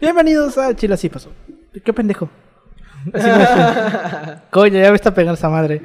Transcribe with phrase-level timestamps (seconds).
[0.00, 1.30] Bienvenidos a Chile así pasó.
[1.84, 2.28] ¿Qué pendejo?
[3.12, 5.80] Así me- Coño, ya me está pegando esa madre.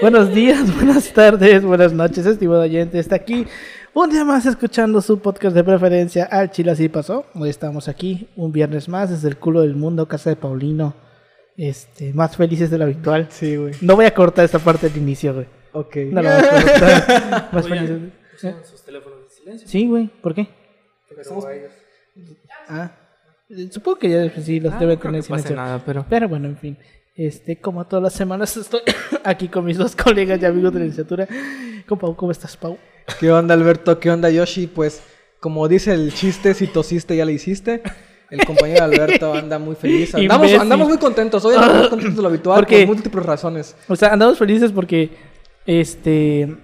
[0.00, 2.98] Buenos días, buenas tardes, buenas noches, estimado oyente.
[2.98, 3.46] Está aquí
[3.94, 7.26] un día más escuchando su podcast de preferencia al Chile así pasó.
[7.34, 10.94] Hoy estamos aquí un viernes más desde el culo del mundo, casa de Paulino.
[11.56, 13.26] Este, más felices de lo habitual.
[13.30, 13.74] Sí, güey.
[13.82, 15.46] No voy a cortar esta parte del inicio, güey.
[15.72, 15.96] Ok.
[16.10, 17.48] No la voy a cortar.
[17.52, 18.12] Más Oigan, felices.
[18.32, 19.68] pusieron sus teléfonos de silencio.
[19.68, 20.06] Sí, güey.
[20.22, 20.48] ¿Por qué?
[21.08, 21.70] Pero ellos-
[22.68, 22.90] Ah,
[23.70, 26.06] supongo que ya sí los Ah, deben no creo tener que pase nada, pero...
[26.08, 26.78] Pero bueno, en fin.
[27.14, 28.80] Este, como todas las semanas estoy
[29.24, 31.28] aquí con mis dos colegas y amigos de la licenciatura.
[31.86, 32.78] Con Pau, ¿cómo estás, Pau?
[33.20, 33.98] ¿Qué onda, Alberto?
[33.98, 34.66] ¿Qué onda, Yoshi?
[34.66, 35.02] Pues,
[35.40, 37.82] como dice el chiste, si tosiste, ya le hiciste.
[38.30, 40.14] El compañero Alberto anda muy feliz.
[40.14, 41.44] Andamos, andamos muy contentos.
[41.44, 42.86] Hoy andamos contentos de lo habitual ¿Por qué?
[42.86, 43.76] por múltiples razones.
[43.88, 45.10] O sea, andamos felices porque
[45.66, 46.56] este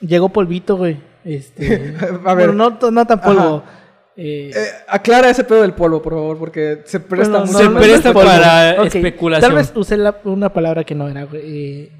[0.00, 0.98] llegó polvito, güey.
[1.24, 2.50] Este, A ver.
[2.50, 3.64] bueno, no, no tan polvo.
[3.66, 3.85] Ajá.
[4.16, 7.58] Eh, Eh, aclara ese pedo del polvo, por favor, porque se presta bueno, mucho.
[7.58, 9.50] se presta para especulación.
[9.50, 11.26] Tal vez usé la- una palabra que no era.
[11.34, 11.90] Eh,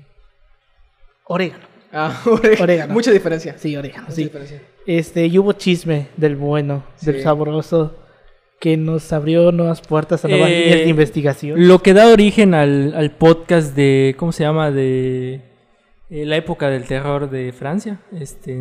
[1.24, 1.64] orégano.
[1.92, 2.62] Ah, orégano.
[2.64, 2.94] Orégano.
[2.94, 3.56] Mucha diferencia.
[3.58, 4.24] Sí, orégano, Mucha sí.
[4.24, 4.62] diferencia.
[4.86, 7.22] Este, y hubo chisme del bueno, del Sí.
[7.22, 7.96] sabroso,
[8.60, 11.68] que nos abrió nuevas puertas a nuevas Eh, líneas de investigación.
[11.68, 14.14] Lo que da origen al, al podcast de...
[14.18, 14.70] ¿Cómo se llama?
[14.70, 15.34] De...
[16.08, 17.98] eh, la época del terror de Francia.
[18.18, 18.58] Este...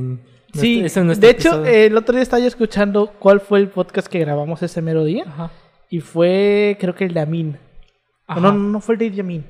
[0.61, 1.71] Sí, nuestro- ese es nuestro de hecho, episodio.
[1.71, 5.03] eh, el otro día estaba yo escuchando cuál fue el podcast que grabamos ese mero
[5.03, 5.23] día.
[5.27, 5.51] Ajá.
[5.89, 7.57] Y fue, creo que el de Amin.
[8.27, 8.39] Ajá.
[8.39, 9.45] No, no, no fue el de Yamin.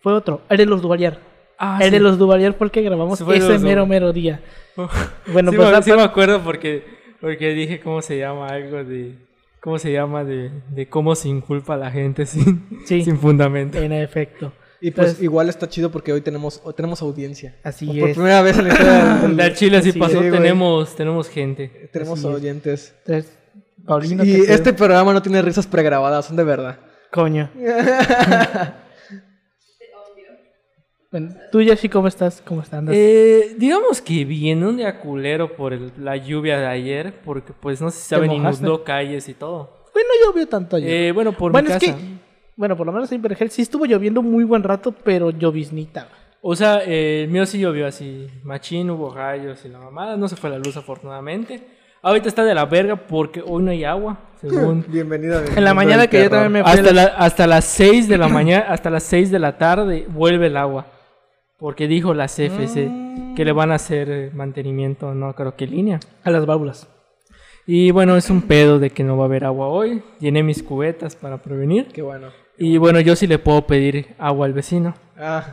[0.00, 0.40] Fue otro.
[0.48, 1.18] El de los Duvalier.
[1.58, 1.90] Ah, el sí.
[1.90, 4.40] de los Duvalier fue el que grabamos Sí, ese mero, mero día.
[5.32, 6.84] Bueno, sí, pues me, sí me acuerdo porque,
[7.20, 9.14] porque dije cómo se llama algo de...
[9.60, 10.22] ¿Cómo se llama?
[10.22, 13.78] De, de cómo se inculpa a la gente sin, sin fundamento.
[13.78, 14.52] en efecto.
[14.80, 17.56] Y pues Entonces- igual está chido porque hoy tenemos, hoy tenemos audiencia.
[17.64, 18.14] Así Por es.
[18.16, 20.30] primera vez en la historia del- La Chile así Sí, pasó, güey.
[20.30, 21.88] tenemos, tenemos gente.
[21.92, 22.34] tenemos Así es.
[22.34, 22.94] oyentes.
[23.86, 26.78] Paulino, Y este programa no tiene risas pregrabadas, son de verdad.
[27.12, 27.48] Coño.
[31.10, 32.42] bueno, tú, Yoshi, ¿cómo estás?
[32.44, 32.80] ¿Cómo estás?
[32.80, 32.94] ¿Andas?
[32.96, 37.80] Eh, digamos que viene un día culero por el- la lluvia de ayer, porque pues
[37.80, 38.62] no sé si saben, mojaste?
[38.64, 39.84] inundó calles y todo.
[39.94, 40.90] Bueno, llovió tanto ayer.
[40.90, 41.96] Eh, bueno, por bueno, mi es casa.
[41.96, 42.02] que,
[42.56, 46.08] bueno, por lo menos en Vergel sí estuvo lloviendo muy buen rato, pero lloviznita.
[46.40, 50.28] O sea, eh, el mío sí llovió así, machín, hubo rayos y la mamada, no
[50.28, 51.66] se fue la luz afortunadamente.
[52.02, 54.84] Ahorita está de la verga porque hoy no hay agua, según...
[54.88, 55.40] Bienvenido.
[55.56, 58.18] En la mañana que yo también me fui a hasta, la- hasta las 6 de
[58.18, 60.86] la mañana, hasta las 6 de la tarde vuelve el agua.
[61.58, 65.98] Porque dijo la CFC que le van a hacer eh, mantenimiento, no creo que línea.
[66.22, 66.86] a las válvulas.
[67.66, 70.02] Y bueno, es un pedo de que no va a haber agua hoy.
[70.20, 71.88] Llené mis cubetas para prevenir.
[71.88, 72.28] Qué bueno.
[72.58, 74.94] Y bueno, yo sí le puedo pedir agua al vecino.
[75.18, 75.44] Ah,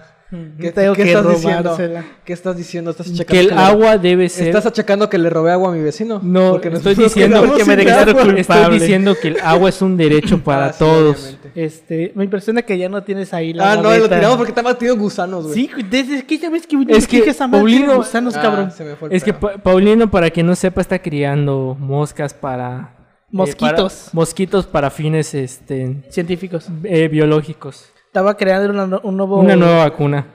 [0.60, 1.78] ¿qué, tengo qué que estás diciendo?
[2.26, 2.92] ¿Qué estás diciendo?
[2.92, 4.48] ¿Estás achacando Que el agua debe ser...
[4.48, 6.20] ¿Estás achacando que le robé agua a mi vecino?
[6.24, 8.40] No, Porque estoy nosotros diciendo que me culpable.
[8.40, 11.18] Estoy diciendo que el agua es un derecho para Ah, sí, todos.
[11.20, 11.52] obviamente.
[11.56, 14.78] Este, me impresiona que ya no tienes ahí la Ah, no, lo tiramos porque estaba
[14.78, 15.56] tenido gusanos, güey.
[15.56, 18.72] Sí, desde que ya ves que Es que esa madre Paulino- gusanos, Ah, cabrón.
[18.72, 19.34] se me fue el Es que.
[19.34, 22.93] Pa- Paulino, para quien no sepa, está criando moscas para...
[23.34, 23.94] eh, Mosquitos.
[23.94, 26.68] para- mosquitos para fines este, Científicos.
[26.84, 27.90] eh, biológicos.
[28.06, 30.28] Estaba creando una, un nuevo, Una nueva vacuna.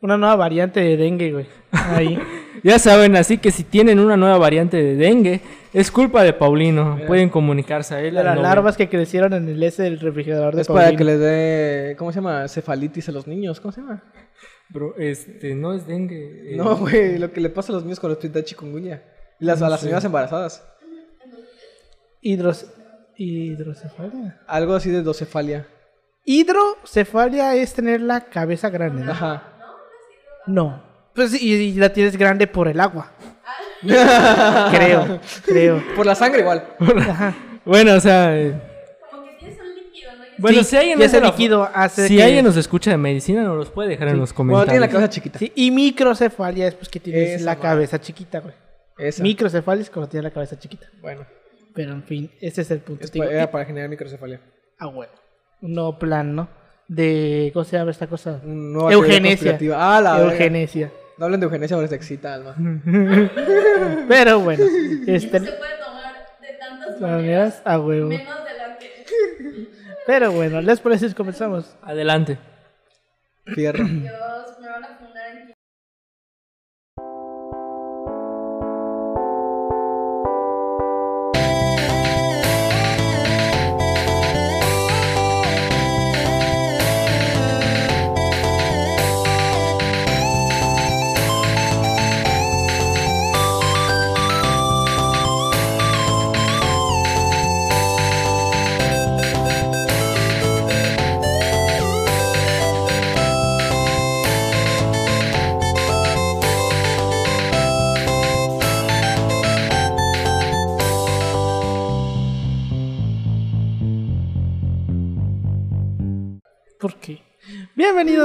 [0.00, 1.46] una nueva variante de dengue, güey.
[1.72, 2.18] Ahí.
[2.62, 5.42] Ya saben, así que si tienen una nueva variante de dengue,
[5.74, 6.98] es culpa de Paulino.
[7.06, 8.14] Pueden comunicarse a él.
[8.14, 11.18] de las larvas que crecieron en el S del refrigerador de Es para que le
[11.18, 12.48] dé, ¿cómo se llama?
[12.48, 14.02] Cefalitis a los niños, ¿cómo se llama?
[14.70, 16.54] Bro, este, no es dengue.
[16.54, 19.02] eh, No, güey, lo que le pasa a los niños con los pies de chikungunya.
[19.38, 20.64] Y las, a las señoras embarazadas.
[22.24, 22.66] Hidros...
[23.16, 24.40] Hidrocefalia.
[24.48, 25.68] Algo así de docefalia.
[26.24, 29.12] Hidrocefalia es tener la cabeza grande, ¿no?
[29.12, 29.42] Ajá.
[30.46, 30.82] No.
[31.14, 33.12] Pues y, y la tienes grande por el agua.
[34.70, 35.82] creo, creo.
[35.94, 36.64] Por la sangre igual.
[37.08, 37.34] Ajá.
[37.64, 38.36] Bueno, o sea...
[38.36, 38.60] eh,
[39.10, 40.24] Como que tienes un líquido, ¿no?
[40.24, 43.42] Y Bueno, Sí, si alguien ese líquido hace Si que- alguien nos escucha de medicina,
[43.42, 44.72] nos los puede dejar en los Cuando comentarios.
[44.72, 45.38] tiene la cabeza chiquita.
[45.38, 47.62] Sí, y microcefalia es pues que tienes Esa la madre.
[47.62, 48.54] cabeza chiquita, güey.
[48.98, 49.22] Esa.
[49.22, 50.86] Microcefalia es cuando tienes la cabeza chiquita.
[51.00, 51.26] Bueno,
[51.74, 53.04] Pero en fin, ese es el punto.
[53.04, 54.40] es pa- era para generar microcefalia.
[54.78, 55.12] Ah, bueno.
[55.60, 56.48] Un nuevo plan, ¿no?
[56.88, 57.50] De.
[57.52, 58.40] ¿Cómo se llama esta cosa?
[58.44, 59.58] Nueva Eugenesia.
[59.74, 60.32] Ah, la verga.
[60.32, 60.90] Eugenesia.
[61.18, 62.54] No hablen de eugenesia porque se excita, Alma.
[64.08, 64.64] Pero bueno,
[65.04, 65.40] Se este.
[65.40, 68.08] puede tomar de tantas maneras, maneras, a huevo.
[68.08, 69.68] menos de la que
[70.06, 71.76] Pero bueno, ¿les parece si comenzamos?
[71.82, 72.36] Adelante.
[73.46, 73.84] Fierro.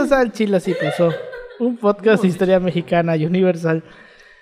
[0.09, 1.13] Bienvenidos al Chile Así Pasó,
[1.59, 3.83] un podcast de historia mexicana y universal,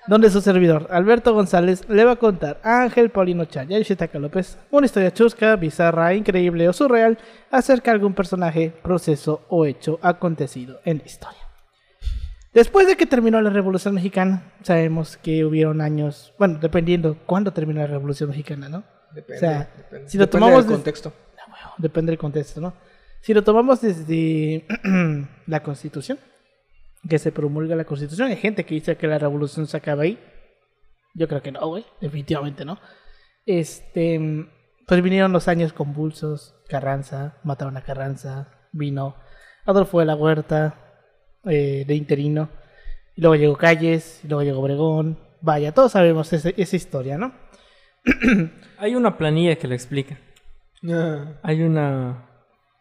[0.08, 3.78] donde su servidor, Alberto González, le va a contar a Ángel Paulino Chan y a
[3.80, 7.18] Yoshitaka López una historia chusca, bizarra, increíble o surreal
[7.52, 11.42] acerca de algún personaje, proceso o hecho acontecido en la historia.
[12.54, 17.82] Después de que terminó la Revolución Mexicana, sabemos que hubieron años, bueno, dependiendo cuándo terminó
[17.82, 18.86] la Revolución Mexicana, ¿no?
[19.14, 20.10] Depende, O sea, depende.
[20.10, 21.12] si lo Depende tomamos del contexto.
[21.38, 22.74] Ah, bueno, depende del contexto, ¿no?
[23.22, 24.66] Si lo tomamos desde
[25.48, 26.18] la Constitución,
[27.10, 30.20] que se promulga la Constitución, hay gente que dice que la revolución se acaba ahí.
[31.14, 32.80] Yo creo que no, güey, definitivamente no.
[33.46, 34.20] Este,
[34.88, 39.16] pues vinieron los años convulsos, Carranza, mataron a Carranza, vino
[39.66, 40.76] Adolfo de la Huerta,
[41.46, 42.50] eh, de interino,
[43.16, 47.34] y luego llegó Calles, y luego llegó Obregón, vaya, todos sabemos ese- esa historia, ¿no?
[48.78, 50.20] Hay una planilla que lo explica.
[50.90, 51.34] Ah.
[51.42, 52.27] Hay una.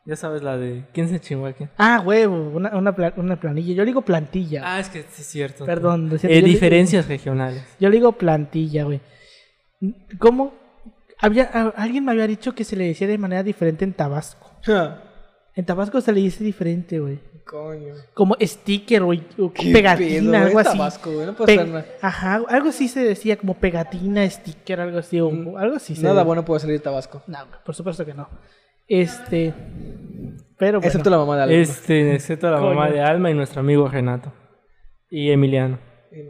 [0.06, 0.84] Ya sabes la de.
[0.94, 1.66] ¿Quién se chingó aquí?
[1.76, 3.74] Ah, huevo, una, una, una planilla.
[3.74, 4.62] Yo le digo plantilla.
[4.64, 5.64] Ah, es que sí es cierto.
[5.66, 7.64] Perdón, lo siento, Eh, diferencias regionales.
[7.80, 9.00] Yo le digo plantilla, güey.
[10.18, 10.54] ¿Cómo?
[11.18, 11.44] Había,
[11.76, 14.52] alguien me había dicho que se le decía de manera diferente en Tabasco.
[15.54, 17.18] En Tabasco se le dice diferente, güey.
[17.44, 17.94] Coño.
[18.12, 19.22] Como sticker, güey.
[19.38, 20.76] o Pegatina, pedo, algo es así.
[20.78, 21.86] Tabasco, güey, no puede ser nada.
[22.02, 25.20] Ajá, algo así se decía, como pegatina, sticker, algo así.
[25.20, 25.94] O, Mm, algo así.
[25.96, 27.22] se- Nada bueno puede salir de Tabasco.
[27.26, 28.28] No, por supuesto que no.
[28.88, 29.54] Este.
[30.58, 30.86] Pero bueno.
[30.86, 31.54] Excepto la mamá de Alma.
[31.54, 34.32] Este, excepto la mamá de Alma y nuestro amigo Renato.
[35.10, 35.78] Y Emiliano,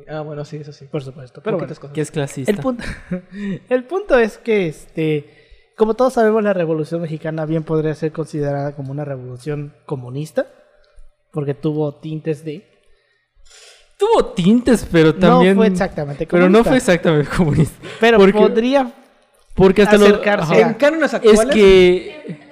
[0.09, 0.87] Ah, bueno, sí, eso sí.
[0.87, 1.41] Por supuesto.
[1.45, 1.73] Pero bueno.
[1.75, 1.93] Cosas.
[1.93, 2.51] que es clasista.
[2.51, 2.83] El punto,
[3.69, 8.75] el punto es que, este, como todos sabemos, la Revolución Mexicana bien podría ser considerada
[8.75, 10.47] como una revolución comunista,
[11.33, 12.67] porque tuvo tintes de...
[13.99, 15.55] Tuvo tintes, pero también.
[15.55, 16.59] no fue exactamente Pero comunista.
[16.59, 17.87] no fue exactamente comunista.
[18.01, 18.93] Pero porque, podría...
[19.55, 20.67] porque hasta los- acercarse ajá.
[20.67, 22.46] a- En cánones Es que.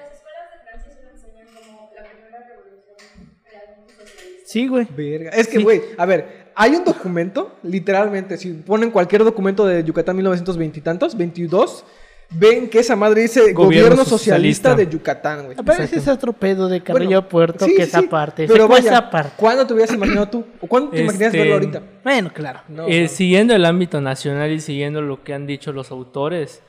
[4.55, 4.87] Sí, güey.
[4.97, 5.31] Verga.
[5.31, 5.63] Es que, Sí.
[5.65, 10.83] güey, a ver, hay un documento, literalmente, si ponen cualquier documento de Yucatán 1920 y
[10.83, 11.85] tantos, 22,
[12.31, 14.71] ven que esa madre dice Gobierno Gobierno, socialista.
[14.71, 15.57] Socialista de Yucatán, güey.
[15.57, 18.47] Pero ese es otro pedo de Carrillo Bueno, Puerto, sí, que sí, esa sí, parte.
[18.47, 19.33] Pero vaya, esa parte.
[19.37, 20.45] ¿cuándo te hubieras imaginado tú?
[20.61, 21.83] ¿O cuándo te imaginas Este, verlo ahorita?
[22.05, 22.61] Bueno, claro.
[22.69, 23.09] No, Eh, no.
[23.09, 26.63] siguiendo el ámbito nacional y siguiendo lo que han dicho los autores,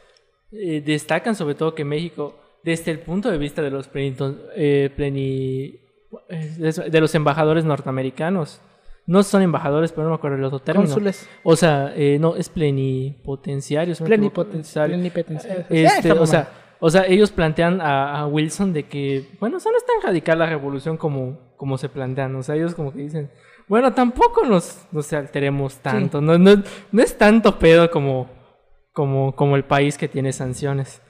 [0.51, 5.75] eh, destacan sobre todo que México, desde el punto de vista de los eh, pleni-
[5.75, 5.81] eh,
[6.29, 8.61] de- los embajadores norteamericanos,
[9.07, 10.87] no son embajadores, pero no me acuerdo el otro término.
[10.87, 11.29] Cónsules.
[11.43, 13.93] O sea, eh, no, es plenipotenciario.
[13.95, 14.33] si no me equivoco.
[14.43, 14.95] Plenipotenciario.
[14.95, 15.65] plenipotenciario.
[15.69, 19.59] Este, Esa o, sea, o sea, ellos plantean a, a Wilson de que, bueno, o
[19.59, 22.35] sea, no es tan radical la revolución como, como se plantean.
[22.35, 23.29] O sea, ellos como que dicen,
[23.67, 26.21] bueno, tampoco nos, nos alteremos tanto.
[26.21, 28.27] No, no, no es tanto pedo como,
[28.91, 31.01] como, como el país que tiene sanciones.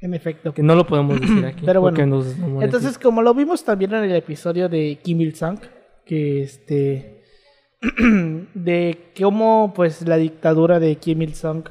[0.00, 0.54] En efecto.
[0.54, 1.62] Que no lo podemos decir aquí.
[1.66, 2.36] Pero bueno, nos-.
[2.60, 5.58] Entonces, como lo vimos también en el episodio de Kim Il-sung,
[6.04, 7.24] que este
[8.54, 11.64] de cómo pues la dictadura de Kim Il-sung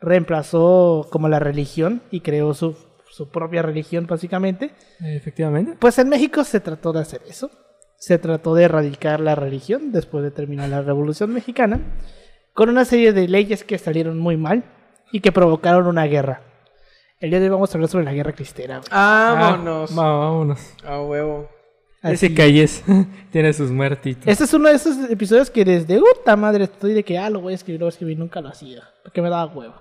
[0.00, 2.76] reemplazó como la religión y creó su,
[3.08, 5.76] su propia religión básicamente, Efectivamente.
[5.78, 7.50] pues en México se trató de hacer eso.
[7.98, 11.80] Se trató de erradicar la religión después de terminar la Revolución Mexicana
[12.52, 14.64] con una serie de leyes que salieron muy mal
[15.12, 16.42] y que provocaron una guerra.
[17.22, 18.78] El día de hoy vamos a hablar sobre la guerra cristera.
[18.78, 18.88] güey.
[18.90, 19.92] Vámonos.
[19.92, 20.60] Ah, va- vámonos.
[20.84, 21.48] A huevo.
[22.02, 22.14] Así.
[22.14, 22.82] Ese calles
[23.30, 24.26] tiene sus muertitos.
[24.26, 27.40] Este es uno de esos episodios que desde puta madre estoy de que, ah, lo
[27.40, 28.82] voy a escribir, lo voy a escribir, nunca lo hacía.
[29.04, 29.74] Porque me daba huevo.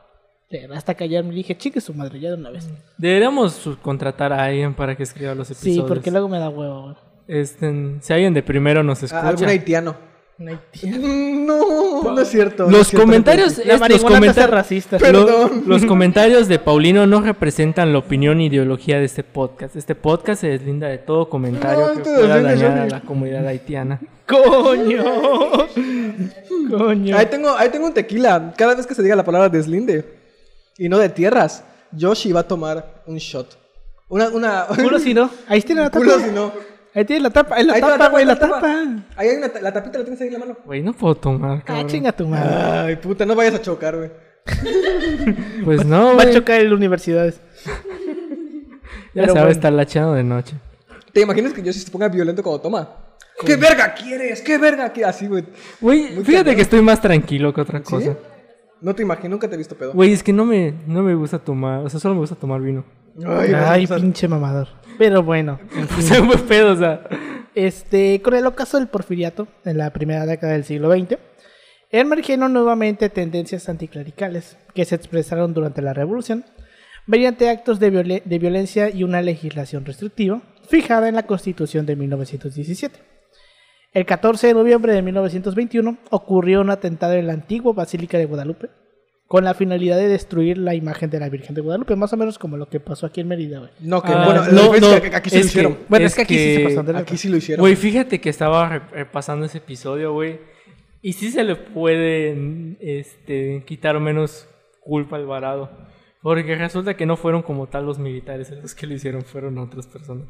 [0.76, 2.70] Hasta que ayer me dije, chique su madre, ya de una vez.
[2.98, 5.76] Deberíamos contratar a alguien para que escriba los episodios.
[5.78, 6.82] Sí, porque luego me da huevo.
[6.84, 6.96] güey.
[7.28, 9.26] Este, si alguien de primero nos escucha.
[9.26, 9.96] Ah, Algún haitiano.
[10.84, 12.02] No.
[12.04, 12.66] No, es cierto.
[12.66, 14.98] es Los cierto, comentarios, La es- los, comenta- racista.
[14.98, 15.64] Perdón.
[15.66, 19.76] lo- los comentarios de Paulino no representan la opinión e ideología de este podcast.
[19.76, 24.00] Este podcast se deslinda de todo comentario No, que pueda dañar a la comunidad haitiana.
[24.28, 25.04] ¡Coño!
[26.70, 27.18] ¡Coño!
[27.18, 28.54] Ahí tengo, ahí tengo un tequila.
[28.58, 30.06] Cada vez que se diga la palabra deslinde
[30.78, 33.58] y no de tierras, Yoshi va a tomar un shot.
[34.10, 34.66] Una, una.
[34.68, 35.30] Culo si no.
[35.48, 36.04] Ahí tiene la tapa.
[36.06, 36.52] Culo si no.
[36.94, 37.56] Ahí tiene la tapa.
[37.56, 38.62] Ahí la Ahí tapa, güey, la tapa.
[39.16, 40.58] Ahí hay una, la tapita la tienes ahí en la mano.
[40.66, 42.50] Güey, no puedo tomar, Ah, chinga tu madre.
[42.90, 44.12] Ay, puta, no vayas a chocar, güey.
[45.66, 46.34] Pues no, Va a güey.
[46.34, 47.42] chocar en las universidades.
[49.14, 50.56] Ya Pero se va a estar lachando de noche.
[51.12, 52.90] ¿Te imaginas que Yoshi se ponga violento cuando toma?
[53.46, 54.42] ¿Qué verga quieres?
[54.42, 55.14] ¿Qué verga quieres?
[55.16, 55.44] Así, güey.
[55.82, 56.56] Güey, fíjate cabrón.
[56.56, 57.84] que estoy más tranquilo que otra ¿Sí?
[57.84, 58.16] cosa.
[58.80, 59.92] No te imagino, nunca te he visto pedo.
[59.92, 62.62] Güey, es que no me, no me gusta tomar, o sea, solo me gusta tomar
[62.62, 62.86] vino.
[63.28, 64.70] Ay, Ay, pinche mamador.
[65.01, 65.60] Pero bueno,
[66.00, 67.01] sea, buen pedo, o sea.
[67.55, 71.17] Este, con el ocaso del porfiriato, en la primera década del siglo XX,
[71.89, 76.46] emergieron nuevamente tendencias anticlericales que se expresaron durante la revolución
[77.08, 83.00] mediante actos de, de violencia y una legislación restrictiva, fijada en la Constitución de 1917.
[83.93, 88.70] El 14 de noviembre de 1921 ocurrió un atentado en la antigua Basílica de Guadalupe
[89.32, 92.38] con la finalidad de destruir la imagen de la Virgen de Guadalupe, más o menos
[92.38, 93.72] como lo que pasó aquí en Mérida, güey.
[93.80, 95.78] No, que Ah, bueno, no, no, que aquí sí lo es que- hicieron.
[95.88, 97.64] Bueno, es, Es que aquí sí se pasaron de Aquí sí lo hicieron.
[97.64, 100.40] Güey, fíjate que estaba re- repasando ese episodio, güey.
[101.02, 104.48] Y sí se le puede este, quitar menos
[104.82, 105.70] culpa al varado.
[106.22, 109.88] Porque resulta que no fueron como tal los militares los que lo hicieron, fueron otras
[109.88, 110.28] personas.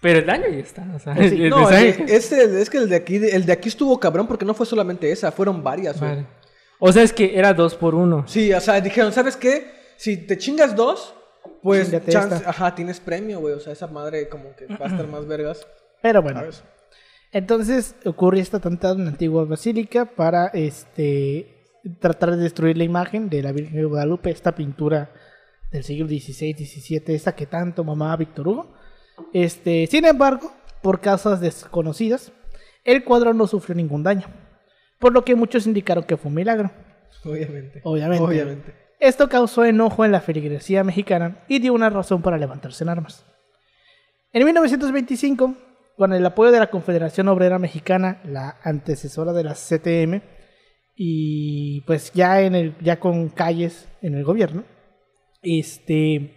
[0.00, 0.86] Pero el daño ya está.
[0.94, 3.44] O sea, Pues sí, el- el No, es, el- es que el de aquí el
[3.46, 6.10] de aquí estuvo cabrón porque no fue solamente esa, fueron varias, güey.
[6.12, 6.26] Vale.
[6.80, 8.24] O sea, es que era dos por uno.
[8.26, 9.70] Sí, o sea, dijeron, ¿sabes qué?
[9.96, 11.14] Si te chingas dos,
[11.62, 12.50] pues chance- esta.
[12.50, 13.54] ajá, tienes premio, güey.
[13.54, 15.66] O sea, esa madre como que va a estar más vergas.
[16.02, 16.62] Pero bueno, ¿sabes?
[17.32, 21.54] entonces ocurre este atentado en la antigua basílica para este
[22.00, 25.10] tratar de destruir la imagen de la Virgen de Guadalupe, esta pintura
[25.70, 28.72] del siglo XVI, XVII, esta que tanto mamaba Víctor Hugo.
[29.32, 32.32] Este, sin embargo, por causas desconocidas,
[32.84, 34.26] el cuadro no sufrió ningún daño,
[34.98, 36.70] por lo que muchos indicaron que fue un milagro.
[37.24, 37.80] Obviamente.
[37.84, 38.24] Obviamente.
[38.24, 38.74] Obviamente.
[39.00, 43.24] Esto causó enojo en la feligresía mexicana y dio una razón para levantarse en armas.
[44.32, 45.54] En 1925,
[45.96, 50.22] con el apoyo de la Confederación Obrera Mexicana, la antecesora de la CTM,
[50.96, 54.64] y pues ya en el ya con Calles en el gobierno,
[55.42, 56.34] este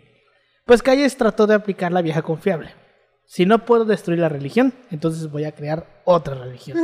[0.65, 2.70] pues Calles trató de aplicar la vieja confiable.
[3.33, 6.77] Si no puedo destruir la religión, entonces voy a crear otra religión.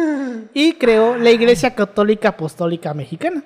[0.54, 3.44] Y creó la Iglesia Católica Apostólica Mexicana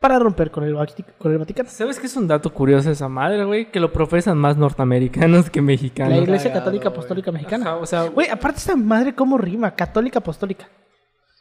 [0.00, 1.68] para romper con el, Vati- con el Vaticano.
[1.70, 3.70] ¿Sabes qué es un dato curioso esa madre, güey?
[3.70, 6.16] Que lo profesan más norteamericanos que mexicanos.
[6.16, 6.88] La Iglesia Cagado, Católica.
[6.88, 7.64] Apostólica Mexicana.
[7.64, 10.68] Ajá, o sea, Güey, aparte esta madre cómo rima, católica apostólica.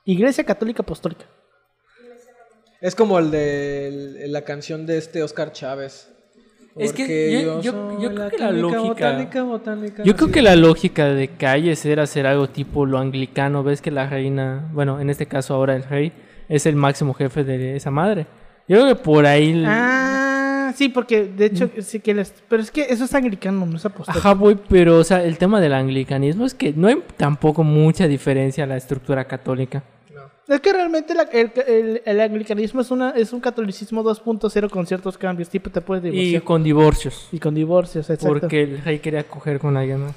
[0.05, 1.25] Iglesia Católica Apostólica.
[2.79, 3.87] Es como el de
[4.25, 6.10] el- la canción de este Oscar Chávez.
[6.77, 7.71] Es que yo- yo-
[8.13, 12.25] creo que la lógica- Botánica, botánica, Yo creo que la lógica de Calles era hacer
[12.25, 13.63] algo tipo lo anglicano.
[13.63, 16.11] Ves que la reina, bueno, en este caso ahora el rey,
[16.47, 18.25] es el máximo jefe de esa madre.
[18.67, 19.63] Yo creo que por ahí.
[19.67, 22.33] Ah, sí, porque de hecho sí que les...
[22.47, 24.19] Pero es que eso es anglicano, no es apostólico.
[24.19, 28.07] Ajá, güey, pero o sea, el tema del anglicanismo es que no hay tampoco mucha
[28.07, 29.83] diferencia a la estructura católica.
[30.53, 34.85] Es que realmente la- el, el- el anglicanismo es, una, es un catolicismo 2.0 con
[34.85, 35.49] ciertos cambios.
[35.49, 36.43] Tipo, te puedes Y divorciar.
[36.43, 37.27] con divorcios.
[37.31, 38.39] Y con divorcios, exacto.
[38.39, 40.13] Porque el rey quería coger con alguien más.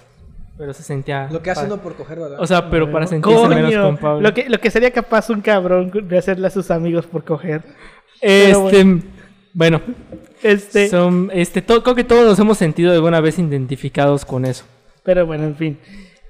[0.56, 1.28] Pero se sentía.
[1.32, 2.38] Lo que hacen pa- no por coger, ¿verdad?
[2.40, 4.22] O sea, pero para sentirse menos Coño, culpable.
[4.22, 7.62] lo que, lo que sería capaz un cabrón de hacerle a sus amigos por coger.
[8.20, 9.02] Este.
[9.52, 9.80] Bueno,
[10.42, 14.64] Este, son, este, to- creo que todos nos hemos sentido alguna vez identificados con eso.
[15.04, 15.78] Pero bueno, en fin.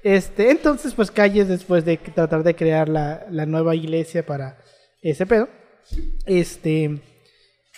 [0.05, 4.59] Este, entonces, pues Calles, después de tratar de crear la, nueva iglesia para
[5.01, 5.49] ese pedo,
[6.27, 7.01] este,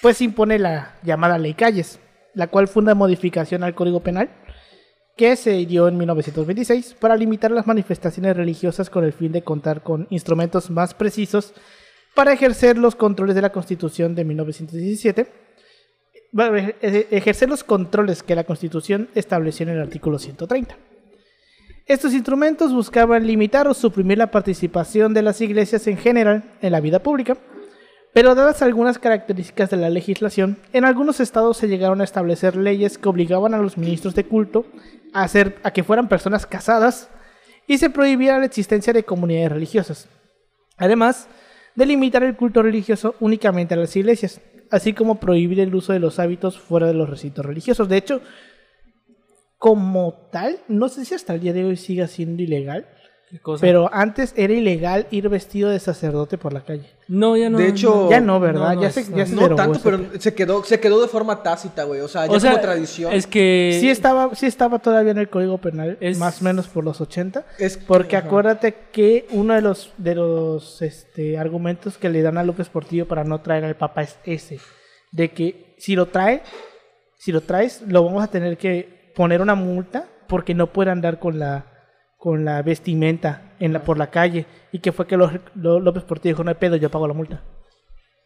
[0.02, 2.02] pues impone la llamada Ley Calles,
[2.34, 4.30] la cual fue una modificación al Código Penal
[5.16, 9.82] que se dio en 1926 para limitar las manifestaciones religiosas con el fin de contar
[9.82, 11.54] con instrumentos más precisos
[12.14, 15.28] para ejercer los controles de la Constitución de 1917
[16.34, 20.76] bueno, e- e- ejercer los controles que la Constitución estableció en el artículo 130.
[21.88, 26.82] Estos instrumentos buscaban limitar o suprimir la participación de las iglesias en general en la
[26.82, 27.38] vida pública,
[28.14, 32.98] pero dadas algunas características de la legislación, en algunos estados se llegaron a establecer leyes
[32.98, 34.66] que obligaban a los ministros de culto
[35.14, 37.10] a, hacer, a que fueran personas casadas
[37.68, 40.10] y se prohibiera la existencia de comunidades religiosas.
[40.78, 41.30] Además,
[41.76, 44.42] de limitar el culto religioso únicamente a las iglesias,
[44.72, 47.88] así como prohibir el uso de los hábitos fuera de los recintos religiosos.
[47.88, 48.20] De hecho,
[49.58, 52.88] como tal, no sé si hasta el día de hoy siga siendo ilegal,
[53.30, 53.60] ¿Qué cosa?
[53.60, 56.86] pero antes era ilegal ir vestido de sacerdote por la calle.
[57.10, 57.58] no, ya no.
[57.58, 58.76] De hecho, Ya no, ¿verdad?
[58.76, 59.18] no, ya no, se, no.
[59.18, 62.00] ya se no derogó tanto, ese pero se quedó, se quedó de forma tácita, güey.
[62.02, 63.12] O sea, ya O sea, como tradición.
[63.12, 63.78] Es que.
[63.82, 67.02] Sí estaba, sí estaba todavía en el Código Penal, Es- más o menos por los
[67.02, 67.46] 80.
[67.60, 68.28] Es- Porque ajá.
[68.28, 73.08] acuérdate que uno de los, de los este, argumentos que le dan a López Portillo
[73.10, 74.60] para no traer al Papa es ese.
[75.12, 76.44] De que si lo trae,
[77.18, 81.20] si lo traes, lo vamos a tener que poner una multa porque no puede andar
[81.20, 81.66] con la
[82.18, 84.46] con la vestimenta en la, por la calle.
[84.72, 87.44] Y que fue que López Portillo dijo, no hay pedo, yo pago la multa.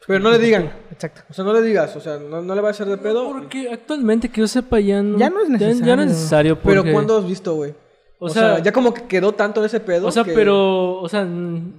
[0.07, 0.71] Pero no le digan.
[0.91, 1.21] Exacto.
[1.29, 1.95] O sea, no le digas.
[1.95, 3.29] O sea, no, no le va a hacer de pedo.
[3.31, 5.17] Porque actualmente que yo sepa ya no.
[5.17, 5.95] Ya no es Ya, no es necesario.
[5.98, 6.60] necesario.
[6.62, 7.71] Pero ¿cuándo has visto, güey?
[8.17, 10.07] O O, sea- sea, ya como que quedó tanto ese pedo.
[10.07, 10.93] O sea, que- pero.
[11.00, 11.27] O sea,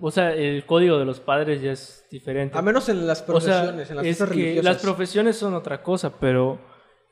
[0.00, 2.56] o sea, el código de los padres ya es diferente.
[2.58, 4.64] A menos en las O sea, profesiones, en las es que religiosas.
[4.64, 6.58] las profesiones son otra cosa, pero,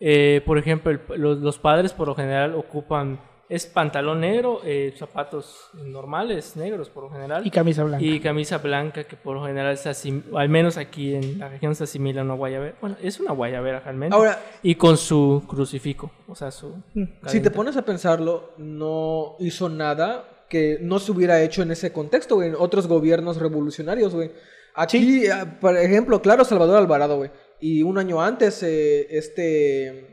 [0.00, 4.94] eh, por ejemplo, el- los, los padres por lo general ocupan es pantalón negro, eh,
[4.96, 7.44] zapatos normales, negros por lo general.
[7.44, 8.04] Y camisa blanca.
[8.04, 11.74] Y camisa blanca, que por lo general se asim- al menos aquí en la región
[11.74, 12.76] se asimila a una guayabera.
[12.80, 14.14] Bueno, es una guayabera realmente.
[14.14, 16.76] Ahora- y con su crucifijo, o sea, su...
[17.26, 21.92] Si te pones a pensarlo, no hizo nada que no se hubiera hecho en ese
[21.92, 24.30] contexto, güey, en otros gobiernos revolucionarios, güey.
[24.74, 27.30] Aquí, ah, por ejemplo, claro, Salvador Alvarado, güey.
[27.60, 30.06] Y un año antes, eh, este.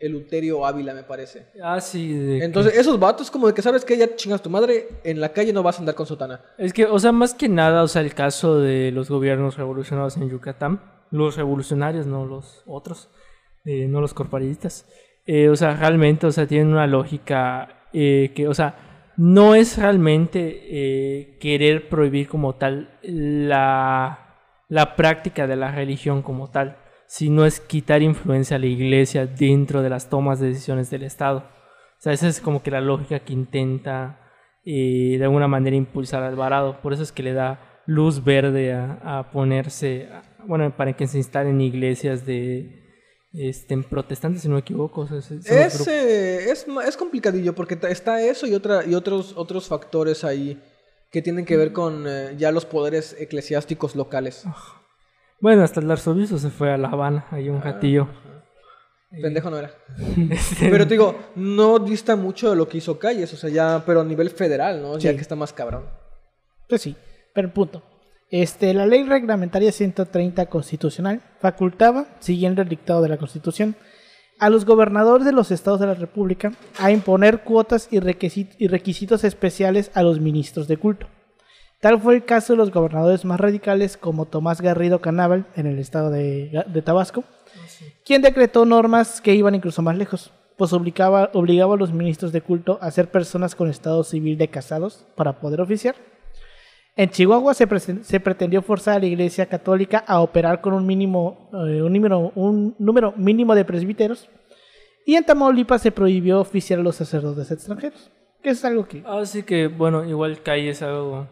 [0.00, 1.46] Eluterio Ávila, me parece.
[1.60, 2.12] Ah, sí.
[2.16, 5.20] de que- Entonces, esos vatos, como de que sabes que ya chingas tu madre, en
[5.20, 6.40] la calle no vas a andar con sotana.
[6.56, 10.16] Es que, o sea, más que nada, o sea, el caso de los gobiernos revolucionarios
[10.16, 13.08] en Yucatán, los revolucionarios, no los otros,
[13.64, 14.86] eh, no los corporatistas,
[15.26, 19.78] eh, o sea, realmente, o sea, tienen una lógica eh, que, o sea, no es
[19.78, 24.36] realmente eh, querer prohibir como tal la,
[24.68, 26.76] la práctica de la religión como tal,
[27.08, 31.38] sino es quitar influencia a la iglesia dentro de las tomas de decisiones del Estado.
[31.98, 34.20] O sea, esa es como que la lógica que intenta
[34.64, 36.80] eh, de alguna manera impulsar a Alvarado.
[36.80, 41.06] Por eso es que le da luz verde a, a ponerse, a- bueno, para que
[41.08, 42.84] se instalen iglesias de
[43.32, 45.00] este, protestantes, si no me equivoco.
[45.02, 49.66] o sea, Es, eh, es, es complicadillo porque está eso y, otra, y otros, otros
[49.66, 50.62] factores ahí
[51.10, 54.44] que tienen que ver con eh, ya los poderes eclesiásticos locales.
[55.40, 58.08] Bueno, hasta el arzobispo se fue a La Habana, ahí un ratillo.
[59.10, 59.70] Pendejo no era.
[60.30, 63.82] Este, Pero te digo, no dista mucho de lo que hizo Calles, o sea, ya,
[63.86, 64.98] pero a nivel federal, ¿no?
[64.98, 65.16] Ya Sí.
[65.16, 65.84] que está más cabrón.
[66.68, 66.94] Pues sí,
[67.34, 67.82] pero punto.
[68.30, 73.74] Este, la ley reglamentaria 130 constitucional facultaba, siguiendo el dictado de la Constitución,
[74.38, 79.90] a los gobernadores de los estados de la República a imponer cuotas y requisitos especiales
[79.94, 81.08] a los ministros de culto.
[81.80, 85.78] Tal fue el caso de los gobernadores más radicales como Tomás Garrido Canábal en el
[85.78, 87.22] estado de, de Tabasco,
[88.04, 92.40] quien decretó normas que iban incluso más lejos, pues obligaba, obligaba a los ministros de
[92.40, 95.94] culto a ser personas con estado civil de casados para poder oficiar.
[96.96, 100.84] En Chihuahua se, presen- se pretendió forzar a la Iglesia Católica a operar con un,
[100.84, 104.28] mínimo, eh, un, número, un número mínimo de presbíteros.
[105.06, 108.10] Y en Tamaulipas se prohibió oficiar a los sacerdotes extranjeros.
[108.42, 109.04] Que es algo que...
[109.06, 111.28] Así que, bueno, igual calle es algo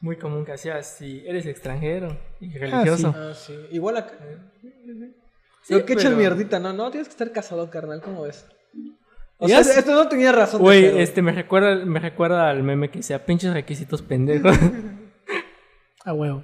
[0.00, 3.14] muy común que hacías si eres extranjero y religioso.
[3.16, 3.54] Ah, sí.
[3.72, 4.14] Igual acá.
[5.62, 8.46] Sí, Pero que echan pero- mierdita, no, no, tienes que estar casado, carnal, ¿cómo ves?
[9.38, 9.78] O sea, sé.
[9.78, 10.60] esto no tenía razón.
[10.60, 14.56] Güey, este me recuerda, me recuerda al meme que decía pinches requisitos pendejos.
[16.04, 16.42] A huevo.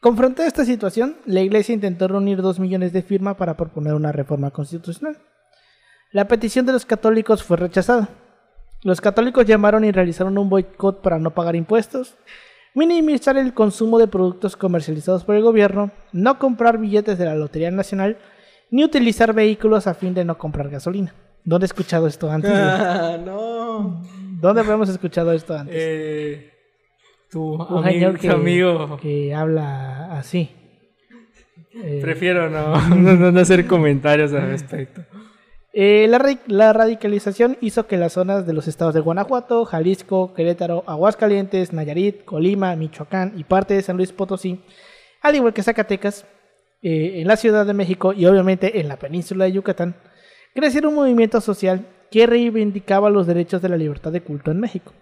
[0.00, 4.50] Confrontada esta situación, la Iglesia intentó reunir 2 millones de firmas para proponer una reforma
[4.50, 5.18] constitucional.
[6.12, 8.08] La petición de los católicos fue rechazada.
[8.84, 12.16] Los católicos llamaron y realizaron un boicot para no pagar impuestos,
[12.74, 17.70] minimizar el consumo de productos comercializados por el gobierno, no comprar billetes de la Lotería
[17.70, 18.16] Nacional,
[18.70, 21.14] ni utilizar vehículos a fin de no comprar gasolina.
[21.44, 22.50] ¿Dónde he escuchado esto antes?
[22.54, 24.02] Ah, no.
[24.40, 25.74] ¿Dónde habíamos escuchado esto antes?
[25.78, 26.50] eh,
[27.30, 28.96] tu Un amigo, señor que, amigo.
[29.00, 30.50] que habla así.
[31.74, 35.02] Eh, Prefiero no, no, no hacer comentarios al respecto.
[35.74, 40.34] Eh, la, ra- la radicalización hizo que las zonas de los estados de Guanajuato, Jalisco,
[40.34, 44.60] Querétaro, Aguascalientes, Nayarit, Colima, Michoacán y parte de San Luis Potosí,
[45.22, 46.26] al igual que Zacatecas,
[46.82, 49.94] eh, en la Ciudad de México y obviamente en la península de Yucatán,
[50.54, 54.92] creciera un movimiento social que reivindicaba los derechos de la libertad de culto en México.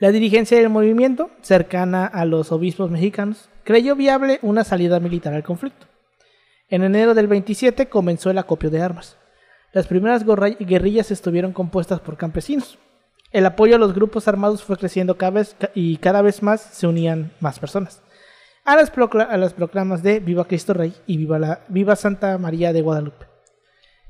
[0.00, 5.44] La dirigencia del movimiento, cercana a los obispos mexicanos, creyó viable una salida militar al
[5.44, 5.86] conflicto.
[6.68, 9.18] En enero del 27 comenzó el acopio de armas.
[9.72, 12.78] Las primeras guerrillas estuvieron compuestas por campesinos.
[13.32, 16.86] El apoyo a los grupos armados fue creciendo cada vez y cada vez más se
[16.88, 18.02] unían más personas.
[18.64, 22.36] A las, procla- a las proclamas de Viva Cristo Rey y Viva, la, Viva Santa
[22.38, 23.26] María de Guadalupe,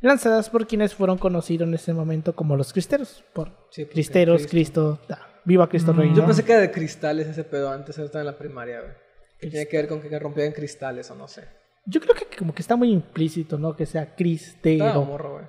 [0.01, 4.97] lanzadas por quienes fueron conocidos en ese momento como los cristeros, por Sí, cristeros, Cristo.
[4.99, 6.11] Cristo, da, Viva Cristo Rey.
[6.15, 6.27] Yo ¿no?
[6.27, 8.93] pensé que era de cristales ese pedo antes, estaba en la primaria, güey.
[9.39, 11.45] Que tenía que ver con que rompían cristales o no sé.
[11.87, 13.75] Yo creo que como que está muy implícito, ¿no?
[13.75, 15.05] Que sea cristero.
[15.05, 15.45] Morro, güey.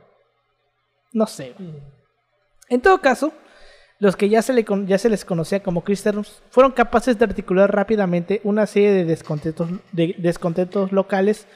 [1.13, 1.53] No sé.
[2.69, 3.33] En todo caso,
[3.99, 7.25] los que ya se, le con- ya se les conocía como cristianos fueron capaces de
[7.25, 11.47] articular rápidamente una serie de descontentos, de descontentos locales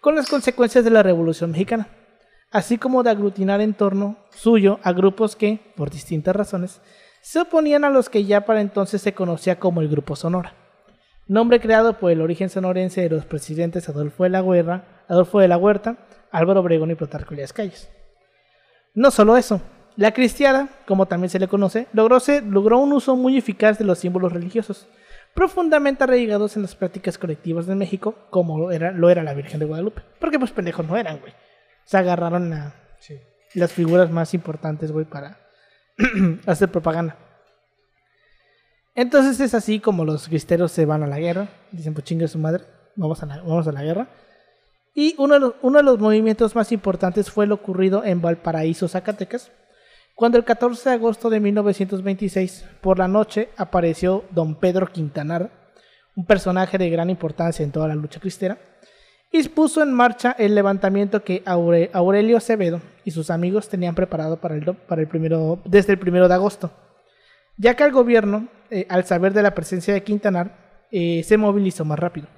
[0.00, 1.88] con las consecuencias de la Revolución Mexicana,
[2.50, 6.80] así como de aglutinar en torno suyo a grupos que, por distintas razones,
[7.20, 10.56] se oponían a los que ya para entonces se conocía como el Grupo Sonora,
[11.32, 15.48] nombre creado por el origen sonorense de los presidentes Adolfo de la, Guerra, Adolfo de
[15.48, 15.96] la Huerta,
[16.30, 17.90] Álvaro Obregón y Plutarco Elías Calles.
[18.94, 19.60] No solo eso,
[19.96, 24.32] la cristiada, como también se le conoce, logró, un uso muy eficaz de los símbolos
[24.32, 24.86] religiosos,
[25.34, 29.66] profundamente arraigados en las prácticas colectivas de México, como era, lo era la Virgen de
[29.66, 30.02] Guadalupe.
[30.18, 31.32] Porque pues pendejos no eran, güey.
[31.84, 33.18] Se agarraron a Sí.
[33.54, 35.38] las figuras más importantes, güey, para
[36.46, 37.16] hacer propaganda.
[38.94, 41.48] Entonces es así como los cristeros se van a la guerra.
[41.70, 42.64] Dicen, pues chingue su madre,
[42.96, 44.08] vamos a la, vamos a la guerra.
[44.94, 48.88] Y uno de, los, uno de los movimientos más importantes fue lo ocurrido en Valparaíso,
[48.88, 49.50] Zacatecas,
[50.14, 55.50] cuando el 14 de agosto de 1926, por la noche, apareció don Pedro Quintanar,
[56.14, 58.58] un personaje de gran importancia en toda la lucha cristera,
[59.30, 64.36] y puso en marcha el levantamiento que Aure- Aurelio Acevedo y sus amigos tenían preparado
[64.38, 66.70] para el, para el primero, desde el primero de agosto,
[67.56, 71.84] ya que el gobierno, eh, al saber de la presencia de Quintanar, eh, se movilizó
[71.84, 72.28] más rápido.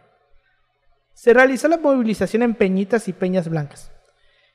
[1.12, 3.92] Se realizó la movilización en Peñitas y Peñas Blancas.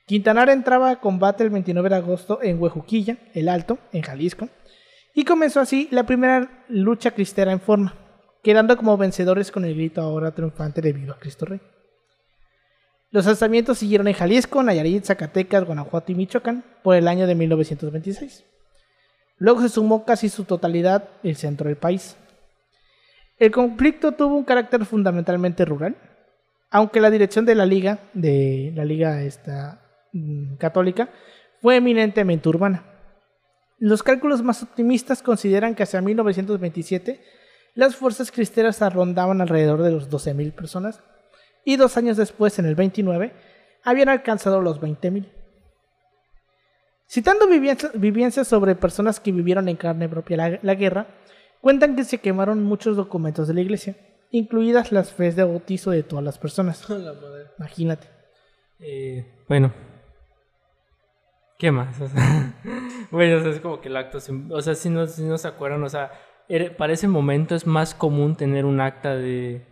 [0.05, 4.49] Quintanar entraba a combate el 29 de agosto en Huejuquilla, el Alto, en Jalisco,
[5.13, 7.95] y comenzó así la primera lucha cristera en forma,
[8.43, 11.61] quedando como vencedores con el grito ahora triunfante de Viva Cristo Rey.
[13.11, 18.45] Los alzamientos siguieron en Jalisco, Nayarit, Zacatecas, Guanajuato y Michoacán por el año de 1926.
[19.39, 22.17] Luego se sumó casi su totalidad el centro del país.
[23.37, 25.95] El conflicto tuvo un carácter fundamentalmente rural,
[26.69, 31.09] aunque la dirección de la liga, de la liga esta, mm, católica,
[31.61, 32.83] fue eminentemente urbana.
[33.77, 37.21] Los cálculos más optimistas consideran que hacia 1927
[37.75, 41.01] las fuerzas cristeras rondaban alrededor de los 12.000 personas
[41.63, 43.31] y dos años después, en el 29,
[43.83, 45.29] habían alcanzado los 20.000.
[47.09, 51.07] Citando vivencias, sobre personas que vivieron en carne propia la, la guerra,
[51.59, 53.95] cuentan que se quemaron muchos documentos de la iglesia,
[54.29, 56.87] incluidas las fees de bautizo de todas las personas.
[56.89, 57.47] La madre.
[57.57, 58.07] Imagínate.
[58.79, 59.73] Eh, bueno.
[61.57, 61.99] ¿Qué más?
[62.01, 62.53] O sea,
[63.09, 64.19] bueno, o sea, es como que el acto,
[64.51, 66.11] o sea, si no, si no se acuerdan, o sea,
[66.77, 69.65] para ese momento es más común tener un acta de,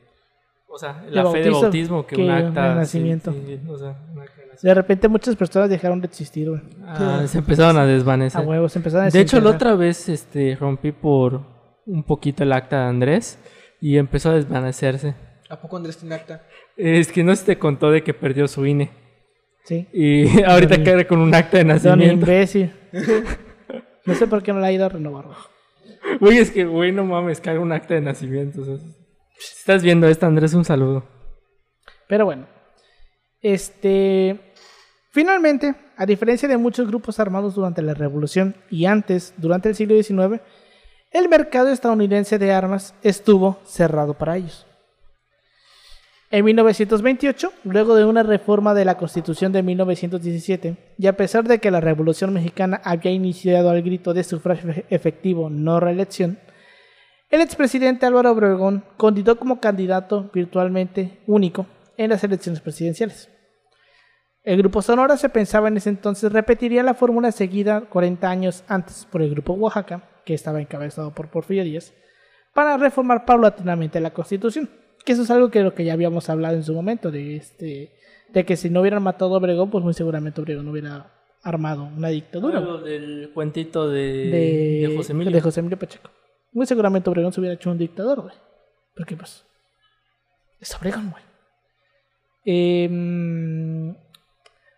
[0.67, 3.31] o sea, la fe de bautismo que, que un de acta sí, nacimiento.
[3.31, 6.61] sí, o sea, un acta de repente muchas personas dejaron de existir, güey.
[6.85, 8.41] Ah, se empezaron a desvanecer.
[8.41, 11.41] A huevos, empezaron a De hecho, la otra vez este, rompí por
[11.85, 13.39] un poquito el acta de Andrés
[13.79, 15.15] y empezó a desvanecerse.
[15.49, 16.43] ¿A poco Andrés tiene acta?
[16.75, 18.91] Es que no se te contó de que perdió su INE.
[19.63, 19.87] Sí.
[19.93, 22.25] Y ahorita cae con un acta de Don nacimiento.
[22.25, 22.73] imbécil.
[24.05, 25.25] No sé por qué no la ha ido a renovar.
[25.25, 25.37] güey.
[26.21, 28.61] Güey, es que, güey, no mames, cae un acta de nacimiento.
[28.61, 31.03] o sea, si estás viendo esto, Andrés, un saludo.
[32.07, 32.47] Pero bueno.
[33.41, 34.39] Este.
[35.17, 39.95] Finalmente, a diferencia de muchos grupos armados durante la Revolución y antes, durante el siglo
[39.95, 40.43] XIX,
[41.11, 44.67] el mercado estadounidense de armas estuvo cerrado para ellos.
[46.29, 51.57] En 1928, luego de una reforma de la Constitución de 1917, y a pesar de
[51.57, 56.37] que la Revolución Mexicana había iniciado al grito de sufragio efe- efectivo no reelección,
[57.31, 61.65] el expresidente Álvaro Obregón candidató como candidato virtualmente único
[61.97, 63.31] en las elecciones presidenciales.
[64.47, 69.05] El Grupo Sonora se pensaba en ese entonces repetiría la fórmula seguida 40 años antes
[69.11, 71.93] por el Grupo Oaxaca, que estaba encabezado por Porfirio Díaz,
[72.53, 74.69] para reformar paulatinamente la Constitución.
[75.03, 77.91] Que eso es algo que lo que ya habíamos hablado en su momento, de, este,
[78.29, 81.11] de que si no hubieran matado a Obregón, pues muy seguramente Obregón hubiera
[81.43, 85.33] armado una dictadura Lo del cuentito de, de, de José Emilio.
[85.33, 86.09] de José Emilio Pacheco.
[86.53, 88.35] Muy seguramente Obregón se hubiera hecho un dictador, güey.
[88.95, 89.43] Porque pues
[90.61, 91.23] es Obregón, güey.
[92.49, 93.93] Em,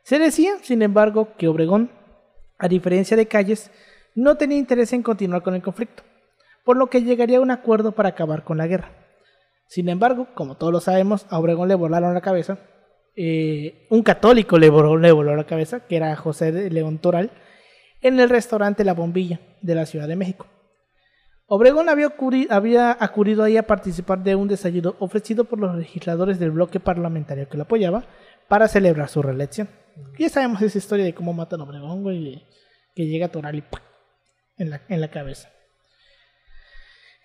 [0.09, 1.91] se decía, sin embargo, que Obregón,
[2.57, 3.69] a diferencia de Calles,
[4.15, 6.01] no tenía interés en continuar con el conflicto,
[6.65, 8.89] por lo que llegaría a un acuerdo para acabar con la guerra.
[9.67, 12.57] Sin embargo, como todos lo sabemos, a Obregón le volaron la cabeza.
[13.15, 17.29] eh, un católico le voló, la cabeza, que era José de León Toral,
[18.01, 20.47] en el restaurante La Bombilla de la Ciudad de México.
[21.45, 22.15] Obregón había,
[22.49, 27.47] había acudido ahí a participar de un desayuno ofrecido por los legisladores del bloque parlamentario
[27.47, 28.05] que lo apoyaba
[28.49, 29.69] para celebrar su reelección.
[30.17, 32.45] Ya sabemos esa historia de cómo matan a Obregón, güey,
[32.95, 33.83] que llega Toral y ¡pac!
[34.57, 35.49] en la, en la cabeza.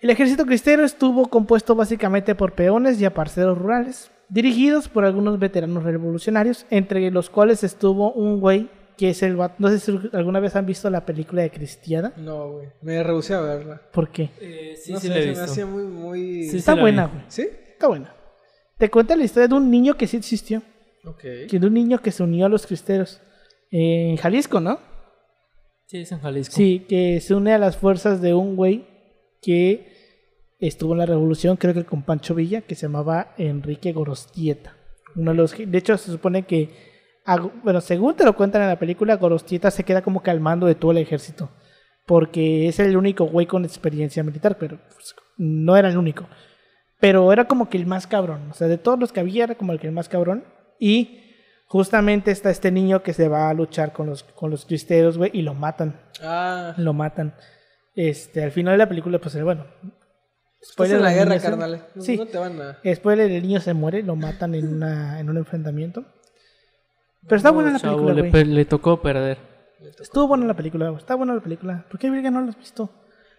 [0.01, 5.83] El ejército cristero estuvo compuesto básicamente por peones y aparceros rurales, dirigidos por algunos veteranos
[5.83, 9.37] revolucionarios, entre los cuales estuvo un güey que es el...
[9.59, 12.13] No sé si alguna vez han visto la película de Cristiada.
[12.17, 12.69] No, güey.
[12.83, 13.81] Me rehusé a verla.
[13.93, 14.31] ¿Por qué?
[14.41, 16.45] Eh, sí, no sí, sé, lo he se me hacía muy, muy...
[16.45, 17.13] Sí, Está buena, vi.
[17.15, 17.25] güey.
[17.29, 17.49] ¿Sí?
[17.73, 18.15] Está buena.
[18.79, 20.63] Te cuenta la historia de un niño que sí existió.
[21.21, 23.21] Que de un niño que se unió a los cristeros.
[23.71, 24.79] eh, en Jalisco, ¿no?
[25.87, 26.55] Sí, es en Jalisco.
[26.55, 28.87] Sí, que se une a las fuerzas de un güey
[29.43, 29.93] que
[30.59, 34.77] estuvo en la revolución, creo que con Pancho Villa, que se llamaba Enrique Gorostieta.
[35.14, 36.71] Uno de, los, de hecho, se supone que,
[37.62, 40.67] bueno, según te lo cuentan en la película, Gorostieta se queda como que al mando
[40.67, 41.51] de todo el ejército.
[42.07, 46.27] Porque es el único güey con experiencia militar, pero pues, no era el único.
[47.01, 48.51] Pero era como que el más cabrón.
[48.51, 50.45] O sea, de todos los que había, era como el que el más cabrón.
[50.79, 51.21] Y
[51.67, 55.31] justamente está este niño que se va a luchar con los, con los cristeros, güey,
[55.35, 56.01] y lo matan.
[56.23, 57.35] Ah, Lo matan.
[57.97, 59.67] Este, al final de la película, pues, bueno.
[60.61, 61.87] estás en la guerra, se- carnal.
[61.95, 62.17] No, Sí.
[62.17, 62.79] no te van a...
[62.95, 66.05] Spoiler, el niño se muere, lo matan en, una, en un enfrentamiento.
[67.27, 68.33] Pero está buena la Chavo, película, le, güey.
[68.33, 69.39] pe- le tocó perder.
[70.01, 70.99] Estuvo buena la película, güey.
[70.99, 71.85] Está buena la película.
[71.91, 72.91] ¿Por qué, Virga, no la has visto?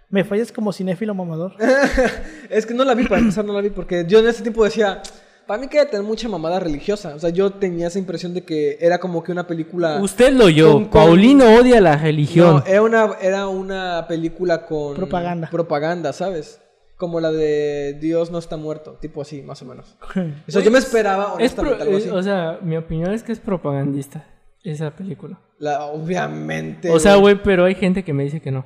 [0.09, 1.53] Me fallas como cinéfilo mamador.
[2.49, 4.63] Es que no la vi, para empezar no la vi, porque yo en ese tiempo
[4.63, 5.01] decía,
[5.47, 7.13] para mí que debe tener mucha mamada religiosa.
[7.15, 9.99] O sea, yo tenía esa impresión de que era como que una película...
[10.01, 10.73] Usted lo oyó.
[10.73, 12.57] Con- con- Paulino odia la religión.
[12.57, 14.95] No, era una, era una película con...
[14.95, 15.49] Propaganda.
[15.49, 16.61] Propaganda, ¿sabes?
[16.97, 19.95] Como la de Dios no está muerto, tipo así, más o menos.
[20.47, 22.09] O sea, yo me esperaba, Es pro- honestamente, algo así.
[22.09, 24.25] o sea, mi opinión es que es propagandista
[24.63, 25.39] esa película.
[25.59, 26.89] La- obviamente.
[26.89, 28.65] o sea, güey, pero hay gente que me dice que no.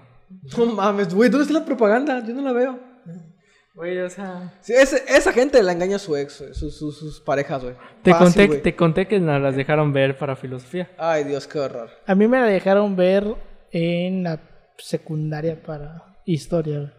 [0.57, 2.23] No mames, güey, ¿dónde está la propaganda?
[2.25, 2.79] Yo no la veo.
[3.79, 4.53] Güey, o sea...
[4.59, 7.75] Sí, ese- esa gente la engaña a su ex, güey, sus, sus, sus parejas, güey.
[8.03, 8.61] Te, Fácil, conté, güey.
[8.61, 10.91] te conté que nos las dejaron ver para filosofía.
[10.97, 11.89] Ay, Dios, qué horror.
[12.05, 13.23] A mí me la dejaron ver
[13.71, 14.41] en la
[14.77, 16.79] secundaria para historia.
[16.79, 16.91] güey.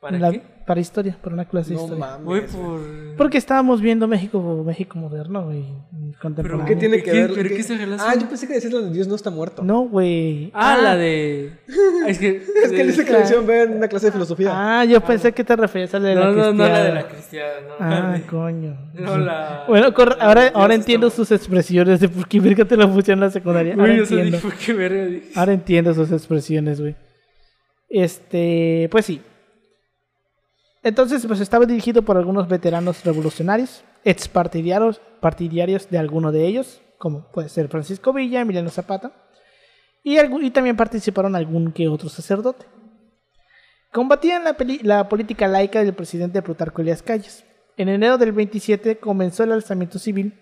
[0.00, 0.42] ¿Para La- qué?
[0.64, 2.04] Para historia, para una clase de No historia.
[2.06, 2.54] mames.
[2.54, 2.80] Por...
[3.16, 5.64] Porque estábamos viendo México, México moderno, güey.
[5.90, 6.66] ¿Pero Contemporáneo.
[6.66, 7.32] ¿Qué tiene que ¿Qué- ver?
[7.34, 8.12] pero ¿Qué- qué se relaciona?
[8.12, 9.64] Ah, yo pensé que decías la de Dios no está muerto.
[9.64, 10.50] No, güey.
[10.54, 11.52] Ah, la de...
[12.06, 12.36] Es que...
[12.64, 14.50] Es que dice que la hicieron ver en una clase de filosofía.
[14.52, 16.84] Ah, yo pensé que te referías a la de la No, no, no, la cristiana.
[16.84, 17.50] de la cristiana.
[17.68, 18.90] No, Ah, coño.
[18.94, 19.64] no la...
[19.68, 23.26] Bueno, la ahora, ahora entiendo sus expresiones de por qué verga te la pusieron en
[23.28, 23.72] la secundaria.
[23.74, 24.36] Ahora Güey, sea, entiendo.
[24.46, 25.18] dijo, qué verga.
[25.34, 26.94] Ahora entiendo sus expresiones, güey.
[27.88, 29.22] Este, pues sí.
[30.82, 35.00] Entonces, pues estaba dirigido por algunos veteranos revolucionarios, ex partidarios,
[35.90, 39.12] de alguno de ellos, como puede ser Francisco Villa, Emiliano Zapata,
[40.04, 40.16] y,
[40.50, 42.64] también participaron algún que otro sacerdote.
[43.92, 47.44] Combatían la, la política laica del presidente Plutarco Elías Calles.
[47.76, 50.34] En enero del 27 comenzó el alzamiento civil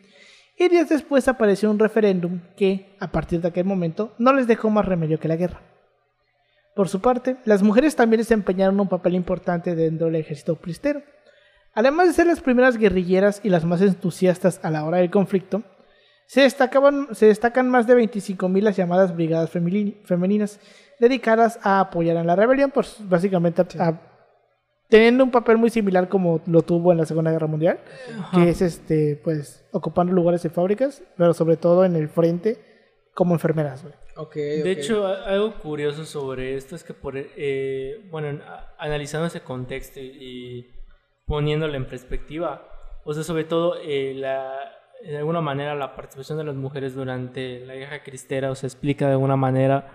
[0.58, 4.70] y días después apareció un referéndum que, a partir de aquel momento, no les dejó
[4.70, 5.75] más remedio que la guerra.
[6.76, 11.02] Por su parte, las mujeres también desempeñaron un papel importante dentro del ejército cristero.
[11.74, 15.62] Además de ser las primeras guerrilleras y las más entusiastas a la hora del conflicto,
[16.26, 20.60] se, destacaban, se destacan más de 25.000 las llamadas brigadas femeninas
[21.00, 24.00] dedicadas a apoyar en la rebelión, pues básicamente a- a-
[24.88, 27.78] teniendo un papel muy similar como lo tuvo en la Segunda Guerra Mundial,
[28.34, 32.58] que es este, pues, ocupando lugares en fábricas, pero sobre todo en el frente
[33.14, 33.94] como enfermeras, güey.
[34.62, 38.40] De hecho, algo curioso sobre esto es que, por, eh, bueno,
[38.78, 40.70] analizando ese contexto y, y
[41.26, 42.66] poniéndolo en perspectiva,
[43.04, 44.58] o sea, sobre todo, eh, la,
[45.02, 49.06] de alguna manera, la participación de las mujeres durante la guerra cristera, o sea, explica
[49.06, 49.88] de alguna manera,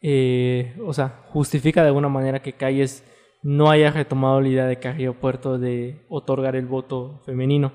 [0.00, 3.04] eh, o sea, justifica de alguna manera que Calles
[3.42, 7.72] no haya retomado la idea de Carrillo Puerto de otorgar el voto femenino.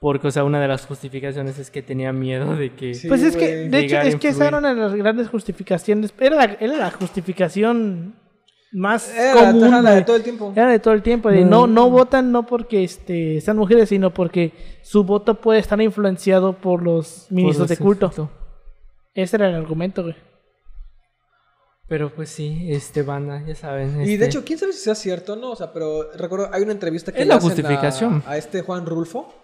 [0.00, 2.94] Porque, o sea, una de las justificaciones es que tenía miedo de que...
[2.94, 6.14] Sí, Pues es que, de hecho, es que esa era una de las grandes justificaciones.
[6.18, 8.14] Era la, era la justificación
[8.72, 9.82] más Era común.
[9.82, 10.52] la de todo el tiempo.
[10.56, 11.28] Era de todo el tiempo.
[11.30, 15.78] De no, no votan no porque este, sean mujeres, sino porque su voto puede estar
[15.82, 18.06] influenciado por los ministros de culto.
[18.06, 18.30] efecto.
[19.12, 20.16] Ese era el argumento, güey.
[21.88, 24.00] Pero pues sí, este banda, ya saben.
[24.00, 25.50] Y de este, hecho, quién sabe si sea cierto o no.
[25.50, 28.22] O sea, pero recuerdo, hay una entrevista que Es le la hacen justificación.
[28.24, 29.39] A, a este Juan Rulfo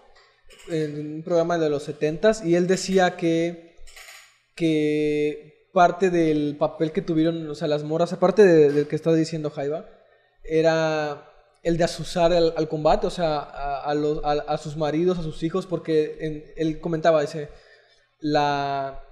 [0.69, 3.75] en un programa de los 70s y él decía que,
[4.55, 9.13] que parte del papel que tuvieron, o sea, las moras, aparte de- del que está
[9.13, 9.85] diciendo Jaiba,
[10.43, 11.31] era
[11.63, 15.19] el de asusar al, al combate, o sea, a, a los, a, a sus maridos,
[15.19, 17.49] a sus hijos, porque en- él comentaba, dice,
[18.19, 19.03] la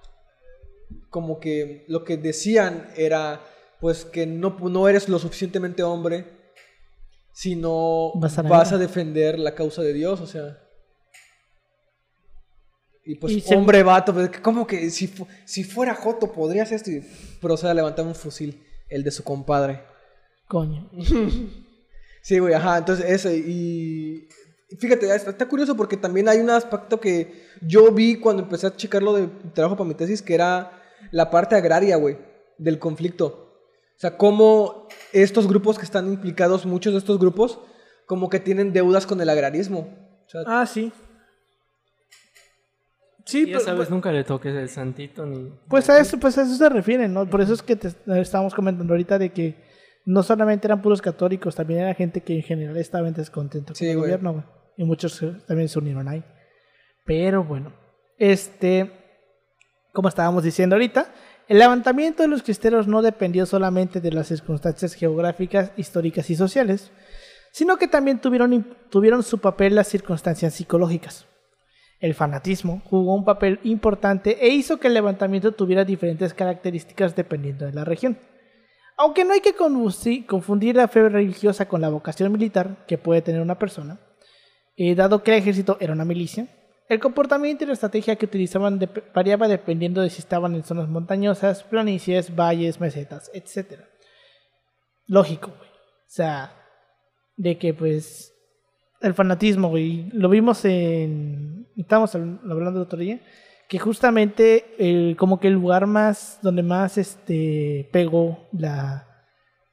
[1.09, 3.41] como que lo que decían era
[3.79, 6.25] pues que no, no eres lo suficientemente hombre
[7.33, 10.57] si no Vas a vas a defender la causa de Dios, o sea.
[13.05, 16.71] Y pues Y se- hombre vato, pues, como que si, fu- si fuera Joto podrías
[16.71, 17.01] esto y
[17.39, 19.81] procede a levantar un fusil, el de su compadre.
[20.47, 20.89] Coño.
[22.21, 24.27] Sí, güey, ajá, entonces eso, y
[24.79, 28.75] fíjate, está, está curioso porque también hay un aspecto que yo vi cuando empecé a
[28.75, 30.71] checar lo de trabajo para mi tesis, que era
[31.11, 32.17] la parte agraria, güey,
[32.57, 33.27] del conflicto.
[33.95, 37.59] O sea, cómo estos grupos que están implicados, muchos de estos grupos,
[38.07, 39.95] como que tienen deudas con el agrarismo.
[40.25, 40.91] O sea, Ah, sí.
[43.25, 45.51] Sí, ya pero- sabes, nunca le toques el santito ni...
[45.67, 47.27] Pues a eso, pues a eso se refieren, ¿no?
[47.27, 49.55] Por eso es que te estábamos comentando ahorita de que
[50.05, 53.87] no solamente eran puros católicos, también era gente que en general estaba en descontento con
[53.87, 54.09] el güey.
[54.09, 54.45] gobierno, güey.
[54.77, 56.23] Y muchos también se unieron ahí.
[57.05, 57.73] Pero bueno,
[58.17, 58.91] este,
[59.91, 61.07] como estábamos diciendo ahorita,
[61.47, 66.91] el levantamiento de los cristeros no dependió solamente de las circunstancias geográficas, históricas y sociales,
[67.51, 71.25] sino que también tuvieron, tuvieron su papel las circunstancias psicológicas.
[72.05, 77.65] El fanatismo jugó un papel importante e hizo que el levantamiento tuviera diferentes características dependiendo
[77.65, 78.19] de la región.
[78.95, 83.41] Aunque no hay que confundir la fe religiosa con la vocación militar que puede tener
[83.41, 83.99] una persona,
[84.77, 86.47] eh, dado que el ejército era una milicia,
[86.89, 88.79] el comportamiento y la estrategia que utilizaban
[89.11, 93.79] variaba dependiendo de si estaban en zonas montañosas, planicies, valles, mesetas, etc.
[95.07, 95.49] Lógico.
[95.49, 96.55] O sea,
[97.35, 98.34] de que pues
[99.05, 101.67] el fanatismo, güey, lo vimos en...
[101.77, 103.21] Estábamos habl- hablando el otro día,
[103.67, 109.07] que justamente el, como que el lugar más, donde más este pegó la,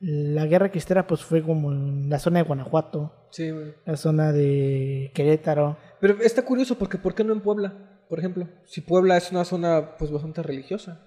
[0.01, 3.75] la guerra cristera, pues fue como en la zona de Guanajuato, Sí, güey.
[3.87, 5.77] la zona de Querétaro.
[6.01, 7.73] Pero está curioso porque ¿por qué no en Puebla?
[8.09, 11.01] Por ejemplo, si Puebla es una zona pues bastante religiosa.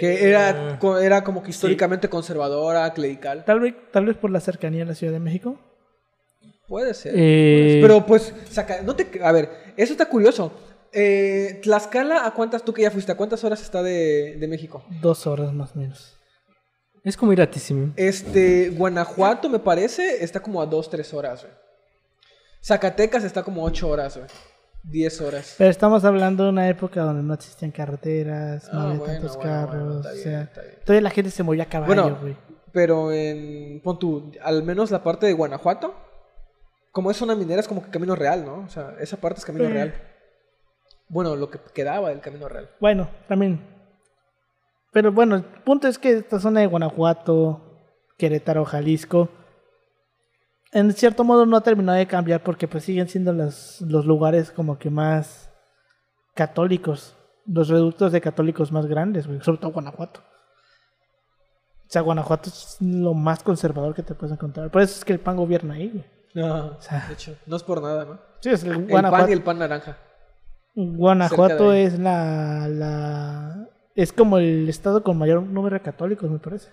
[0.00, 3.44] Que era, co- era como que históricamente conservadora, clerical.
[3.44, 5.60] Tal vez, tal vez por la cercanía a la Ciudad de México.
[6.68, 7.12] Puede ser.
[7.16, 7.82] Eh, ser.
[7.82, 10.52] Pero pues, saca, no te, a ver, eso está curioso.
[10.92, 14.84] Eh, Tlaxcala, ¿a cuántas, tú que ya fuiste, a cuántas horas está de, de México?
[15.02, 16.16] Dos horas más o menos.
[17.04, 17.92] Es como ir a Tizimín.
[17.96, 21.52] Este, Guanajuato, me parece, está como a dos, tres horas, güey.
[22.64, 24.28] Zacatecas está como ocho horas, güey.
[24.82, 25.54] Diez horas.
[25.58, 29.36] Pero estamos hablando de una época donde no existían carreteras, no Ah, había bueno, tantos
[29.36, 30.06] bueno, bueno, carros.
[30.06, 30.52] o sea,
[30.84, 32.36] todavía la gente se movía a caballo, güey.
[32.72, 35.94] pero en, pon tú, al menos la parte de Guanajuato,
[36.96, 38.60] como es zona minera, es como que camino real, ¿no?
[38.60, 39.92] O sea, esa parte es camino real.
[41.10, 42.70] Bueno, lo que quedaba del camino real.
[42.80, 43.60] Bueno, también.
[44.94, 47.60] Pero bueno, el punto es que esta zona de Guanajuato,
[48.16, 49.28] Querétaro, Jalisco,
[50.72, 54.50] en cierto modo no ha terminado de cambiar porque pues siguen siendo los, los lugares
[54.50, 55.50] como que más
[56.34, 60.20] católicos, los reductos de católicos más grandes, sobre todo Guanajuato.
[60.20, 64.70] O sea, Guanajuato es lo más conservador que te puedes encontrar.
[64.70, 66.15] Por eso es que el PAN gobierna ahí, güey.
[66.36, 68.20] No, sea, de hecho, no es por nada, ¿no?
[68.40, 69.96] Sí, es el pan y el pan naranja.
[70.74, 76.68] Guanajuato es la, la es como el estado con mayor número de católicos, me parece.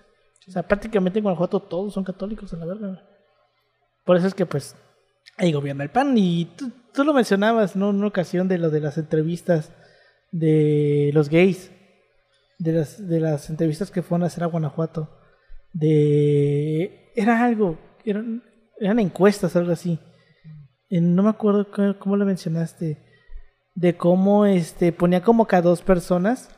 [0.46, 3.02] O sea, prácticamente en Guanajuato todos son católicos en la verga.
[4.04, 4.76] Por eso es que pues
[5.38, 7.88] ahí gobierna el PAN y tú, tú lo mencionabas, ¿no?
[7.88, 9.72] En una ocasión de lo de las entrevistas
[10.30, 11.72] de los gays,
[12.58, 15.08] de las de las entrevistas que fueron a hacer a Guanajuato,
[15.72, 18.42] de era algo, eran
[18.80, 19.98] eran encuestas, algo así.
[20.90, 22.98] No me acuerdo cómo, cómo lo mencionaste
[23.74, 26.48] de cómo este ponía como que a dos personas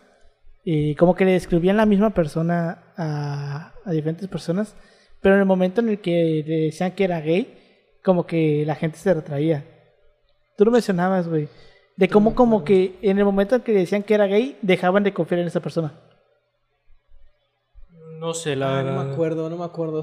[0.66, 4.76] eh, como que le describían la misma persona a, a diferentes personas
[5.22, 8.74] pero en el momento en el que le decían que era gay como que la
[8.74, 9.64] gente se retraía
[10.59, 11.48] tú lo mencionabas güey
[11.96, 15.02] de cómo como que en el momento en que le decían que era gay dejaban
[15.02, 15.94] de confiar en esa persona
[18.18, 18.96] No sé, la Ah, verdad.
[18.96, 20.02] no me acuerdo, no me acuerdo.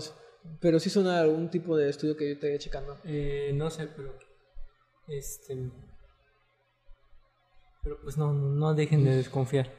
[0.59, 2.97] Pero sí suena algún tipo de estudio que yo te checando.
[3.05, 4.17] Eh, no sé, pero.
[5.07, 5.71] Este.
[7.81, 9.71] Pero pues no, no dejen de desconfiar.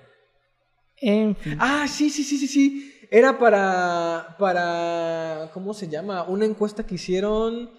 [0.96, 2.90] en fin Ah, sí, sí, sí, sí, sí.
[3.10, 6.24] Era para, para, ¿cómo se llama?
[6.24, 7.70] Una encuesta que hicieron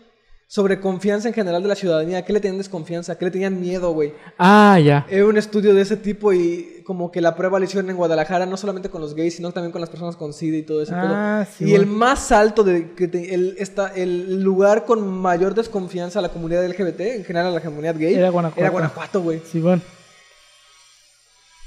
[0.47, 2.23] sobre confianza en general de la ciudadanía.
[2.23, 3.17] ¿Qué le tenían desconfianza?
[3.17, 4.13] ¿Qué le tenían miedo, güey?
[4.37, 5.05] Ah, ya.
[5.09, 8.45] Era un estudio de ese tipo y como que la prueba la hicieron en Guadalajara,
[8.45, 10.93] no solamente con los gays, sino también con las personas con SIDA y todo eso.
[10.95, 15.55] Ah, sí, y el más alto, de, que te- el, esta, el lugar con mayor
[15.55, 18.61] desconfianza a la comunidad LGBT, en general a la comunidad gay, Era Guanajuato.
[18.61, 19.41] Era Guanajuato, güey.
[19.51, 19.81] sí bueno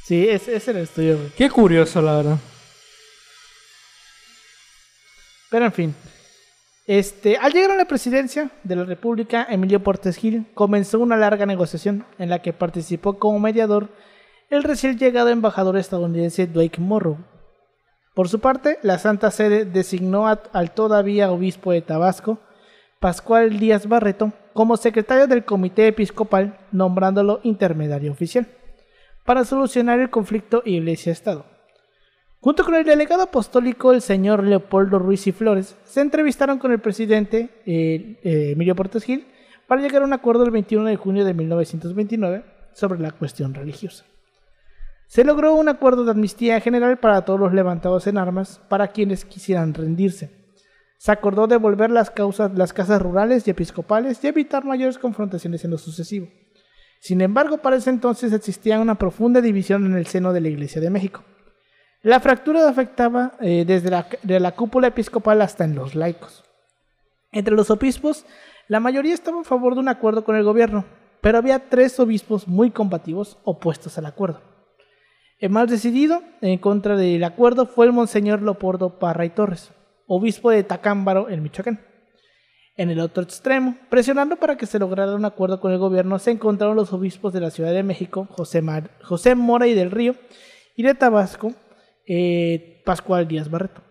[0.07, 1.31] sí ese, ese era el estudio güey.
[1.37, 2.39] Qué curioso, la verdad.
[5.51, 5.95] Pero en fin.
[6.89, 11.45] Este, al llegar a la presidencia de la República, Emilio Portes Gil comenzó una larga
[11.45, 13.91] negociación en la que participó como mediador
[14.49, 17.19] el recién llegado embajador estadounidense Dwight Morrow.
[18.15, 22.39] Por su parte, la Santa Sede designó al todavía obispo de Tabasco,
[23.01, 28.49] Pascual Díaz Barreto, como secretario del Comité Episcopal, nombrándolo intermediario oficial,
[29.27, 31.58] para solucionar el conflicto Iglesia-Estado.
[32.41, 36.79] Junto con el delegado apostólico, el señor Leopoldo Ruiz y Flores, se entrevistaron con el
[36.79, 39.27] presidente eh, eh, Emilio Portes Gil
[39.67, 44.05] para llegar a un acuerdo el 21 de junio de 1929 sobre la cuestión religiosa.
[45.09, 49.25] Se logró un acuerdo de amnistía general para todos los levantados en armas para quienes
[49.25, 50.31] quisieran rendirse.
[50.97, 55.73] Se acordó devolver las, causas, las casas rurales y episcopales y evitar mayores confrontaciones en
[55.73, 56.29] lo sucesivo.
[57.01, 60.81] Sin embargo, para ese entonces existía una profunda división en el seno de la Iglesia
[60.81, 61.25] de México.
[62.03, 66.45] La fractura afectaba eh, desde la, cúpula episcopal hasta en los laicos.
[67.33, 68.25] Entre los obispos,
[68.69, 70.85] la mayoría estaba a favor de un acuerdo con el gobierno,
[71.21, 74.41] pero había tres obispos muy combativos opuestos al acuerdo.
[75.41, 79.73] El más decidido en contra del acuerdo fue el monseñor Leopoldo Parra y Torres,
[80.07, 81.81] obispo de Tacámbaro, en Michoacán.
[82.77, 86.31] En el otro extremo, presionando para que se lograra un acuerdo con el gobierno, se
[86.31, 90.15] encontraron los obispos de la Ciudad de México, José, Mar- José Mora y del Río,
[90.77, 91.53] y de Tabasco,
[92.09, 93.83] eh, Pascual Díaz Barreto.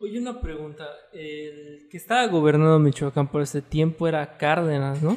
[0.00, 0.84] Oye, una pregunta.
[1.12, 5.16] El que estaba gobernando Michoacán por ese tiempo era Cárdenas, ¿no?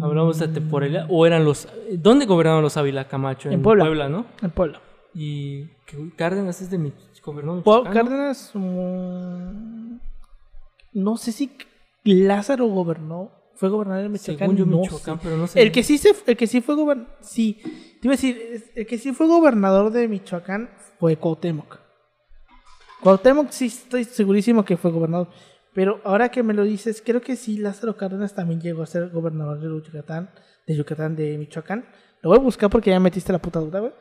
[0.00, 1.06] Hablamos de temporalidad.
[1.08, 1.68] ¿O eran los...
[1.92, 3.50] ¿Dónde gobernaban los Ávila Camacho?
[3.50, 4.08] En Puebla.
[4.08, 4.26] ¿no?
[4.42, 4.80] En Puebla.
[5.14, 5.66] Y
[6.16, 6.92] Cárdenas es de mi...
[7.22, 7.92] gobernó Michoacán.
[7.92, 9.96] Cárdenas, mm,
[10.92, 11.50] no sé si
[12.04, 14.38] Lázaro gobernó, fue gobernador de Michoacán.
[14.38, 15.20] Según yo, no Michoacán, sé.
[15.24, 15.60] pero no sé.
[15.60, 17.60] El que sí se, el que sí fue gobernador, sí,
[18.00, 21.80] te iba a decir, el que sí fue gobernador de Michoacán fue Cuauhtémoc.
[23.02, 25.28] Cuauhtémoc sí estoy segurísimo que fue gobernador,
[25.74, 29.08] pero ahora que me lo dices, creo que sí Lázaro Cárdenas también llegó a ser
[29.08, 30.30] gobernador de Yucatán,
[30.64, 31.84] de Yucatán de Michoacán.
[32.22, 33.92] Lo voy a buscar porque ya metiste la puta duda, güey.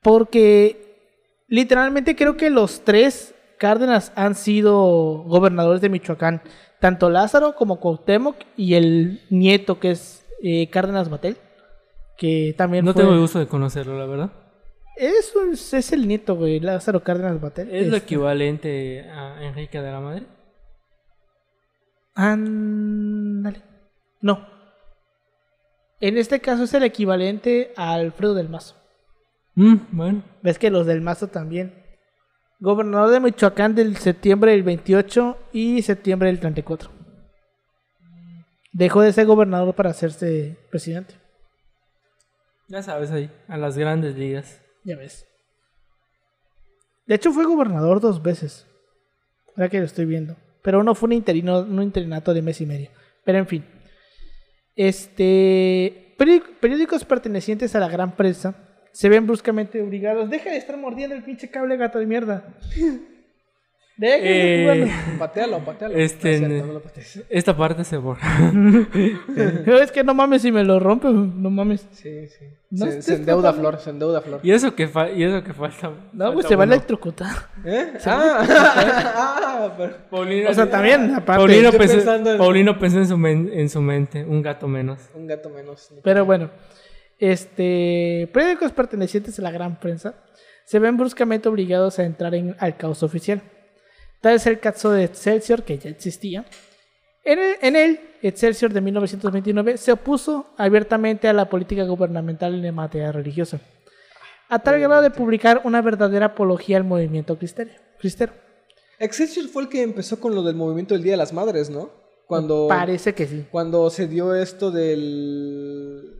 [0.00, 4.74] Porque literalmente creo que los tres Cárdenas han sido
[5.26, 6.42] gobernadores de Michoacán,
[6.80, 11.36] tanto Lázaro como Cuauhtémoc y el nieto que es eh, Cárdenas Batel,
[12.16, 13.02] que también No fue...
[13.02, 14.30] tengo el gusto de conocerlo, la verdad.
[14.96, 15.34] Es,
[15.74, 17.68] es el nieto, güey, Lázaro Cárdenas Batel.
[17.74, 20.22] ¿Es lo Este, equivalente a Enrique de la Madre?
[22.14, 23.62] Ándale.
[24.20, 24.46] No.
[26.00, 28.74] En este caso es el equivalente a Alfredo del Mazo.
[29.54, 30.22] Mm, bueno.
[30.42, 31.85] Ves que los del Mazo también.
[32.58, 36.90] Gobernador de Michoacán del septiembre del 28 y septiembre del 34.
[38.72, 41.14] Dejó de ser gobernador para hacerse presidente.
[42.68, 44.60] Ya sabes ahí, a las grandes ligas.
[44.84, 45.26] Ya ves.
[47.06, 48.66] De hecho fue gobernador dos veces.
[49.56, 50.36] Ahora que lo estoy viendo.
[50.62, 52.90] Pero uno fue un interino, un interinato de mes y medio.
[53.24, 53.64] Pero en fin.
[54.74, 56.14] Este.
[56.18, 58.54] peri- Periódicos pertenecientes a la gran prensa
[58.96, 60.30] se ven bruscamente obligados.
[60.30, 62.44] Deja de estar mordiendo el pinche cable gato de mierda.
[63.98, 65.18] Deja de Eh, jugarlo.
[65.18, 65.94] Patealo, patealo.
[65.96, 67.22] Este, No cierto, no lo patees.
[67.30, 68.20] Esta parte se borra.
[69.82, 71.86] Es que no mames si me lo rompe, no mames.
[71.92, 72.44] Sí, sí.
[72.70, 74.40] No se, endeuda Flor, se endeuda Flor.
[74.42, 75.90] y eso que, fa- y eso que falta.
[76.12, 77.34] No, pues se va a electrocutar.
[77.64, 77.92] ¿Eh?
[78.06, 78.46] Ah,
[79.16, 81.38] ah, pero- Paulino, O sea, también, aparte.
[81.44, 85.00] Paulino, pensó, pensando en- Paulino pensó en su, men- en su mente, un gato menos.
[85.14, 85.90] un gato menos.
[86.02, 86.50] Pero bueno,
[87.18, 90.14] este, periódicos pertenecientes a la gran prensa
[90.64, 93.42] se ven bruscamente obligados a entrar en, al caos oficial.
[94.20, 96.44] Tal es el caso de Excelsior, que ya existía.
[97.24, 102.74] En el, en él, Excelsior de 1929 se opuso abiertamente a la política gubernamental en
[102.74, 103.60] materia religiosa,
[104.48, 107.70] a tal grado de publicar una verdadera apología al movimiento cristero.
[107.98, 108.32] cristero.
[108.98, 111.90] Excelsior fue el que empezó con lo del movimiento del Día de las Madres, ¿no?
[112.26, 113.46] Cuando, Parece que sí.
[113.50, 116.15] cuando se dio esto del...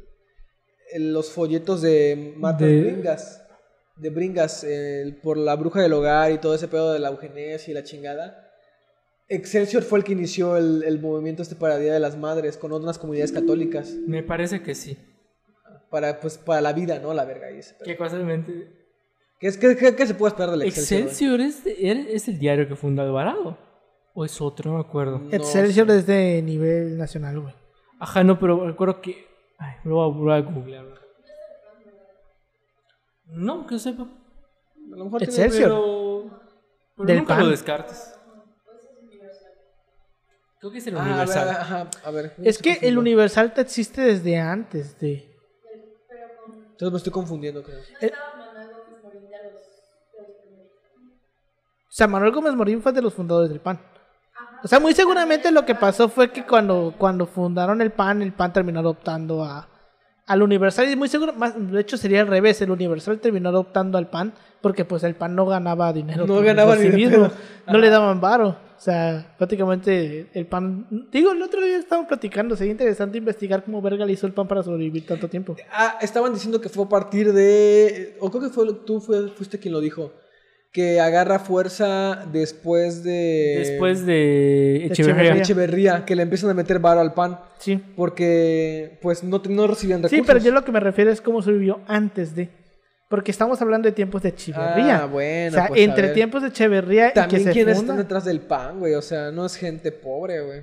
[0.99, 3.43] los folletos de Marta De- Bringas.
[3.97, 4.67] De Bringas,
[5.23, 8.43] por la bruja del hogar y todo ese pedo de la eugenesia y la chingada.
[9.29, 12.73] Excelsior fue el que inició el, el movimiento este para Día de las Madres con
[12.73, 13.91] otras comunidades católicas.
[14.07, 14.97] Me parece que sí.
[15.91, 17.15] Para, pues, para la vida, ¿no?
[17.15, 17.85] La verga y ese pedo.
[17.87, 18.69] Que casualmente.
[19.41, 21.01] ¿Qué, es, qué, qué- qué se puede esperar del Excelsior?
[21.03, 23.59] Excelsior es, era- es el diario que fundó Alvarado.
[24.15, 24.71] ¿O es otro?
[24.71, 25.19] No me acuerdo.
[25.19, 27.55] No Excelsior es de nivel nacional, güey.
[27.99, 29.25] Ajá, no, pero recuerdo que.
[29.59, 30.85] Ay, lo voy a, voy a googlear.
[33.27, 34.03] No, que sepa.
[34.03, 35.69] A lo mejor tiene- Excelsior.
[35.71, 36.41] Pero.
[36.97, 37.45] Pero Del nunca PAN.
[37.45, 38.13] lo descartes.
[40.59, 41.49] Creo que es el Ah, a ver, universal.
[41.51, 42.35] ajá, a ver.
[42.43, 42.97] Es que el.
[42.99, 45.33] Universal te existe desde antes de...
[46.71, 47.79] Entonces me estoy confundiendo, creo.
[47.79, 49.63] Eh, Estaba Manuel Gómez Morín de los,
[50.13, 50.73] de los primeros.
[51.89, 53.81] O sea, Manuel Gómez Morín fue de los fundadores del PAN.
[54.63, 58.33] O sea, muy seguramente lo que pasó fue que cuando, cuando fundaron el PAN, el
[58.33, 59.69] PAN terminó adoptando a,
[60.27, 60.91] al Universal.
[60.91, 64.33] Y muy seguro, más, de hecho sería al revés, el Universal terminó adoptando al PAN
[64.61, 66.27] porque pues el PAN no ganaba dinero.
[66.27, 67.29] No ganaba sí mismo.
[67.29, 67.33] pedo.
[67.69, 68.57] No le daban varo.
[68.77, 70.87] O sea, prácticamente el PAN...
[71.11, 74.49] Digo, el otro día estábamos platicando, sería interesante investigar cómo verga le hizo el PAN
[74.49, 75.57] para sobrevivir tanto tiempo.
[75.73, 78.17] Ah, estaban diciendo que fue a partir de.
[78.21, 80.13] O creo que fue, tú fue- fuiste quien lo dijo.
[80.73, 83.57] Que agarra fuerza después de.
[83.59, 86.05] Después de Echeverría.
[86.05, 87.41] Que le empiezan a meter varo al pan.
[87.59, 87.83] Sí.
[87.97, 90.19] Porque, pues, no, no recibían recursos.
[90.19, 92.51] Sí, pero yo lo que me refiero es cómo sobrevivió antes de.
[93.09, 95.05] Porque estamos hablando de tiempos de Echeverría.
[95.05, 95.49] Ah, bueno.
[95.49, 96.15] o sea, pues, a entre ver.
[96.15, 98.95] tiempos de Echeverría y que También se quiénes funda- están detrás del pan, güey.
[98.95, 100.63] O sea, no es gente pobre, güey.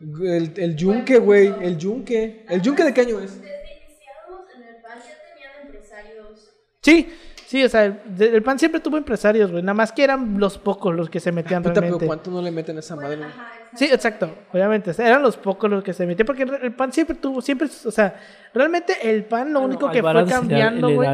[0.00, 1.52] El, el yunque, güey.
[1.60, 2.44] El yunque.
[2.48, 3.40] ¿El yunque de qué año es?
[3.40, 6.50] Desde iniciados en el PAN ya tenían empresarios.
[6.82, 7.08] Sí,
[7.46, 9.62] sí, o sea, el, el PAN siempre tuvo empresarios, güey.
[9.62, 12.06] Nada más que eran los pocos los que se metían Puta, pero realmente.
[12.06, 13.16] ¿cuánto no le meten a esa madre?
[13.16, 13.76] Bueno, ajá, exacto.
[13.78, 14.90] Sí, exacto, obviamente.
[14.90, 16.26] o sea, eran los pocos los que se metían.
[16.26, 18.14] Porque el PAN siempre tuvo, siempre, o sea,
[18.52, 21.08] realmente el PAN lo único que fue cambiando, güey.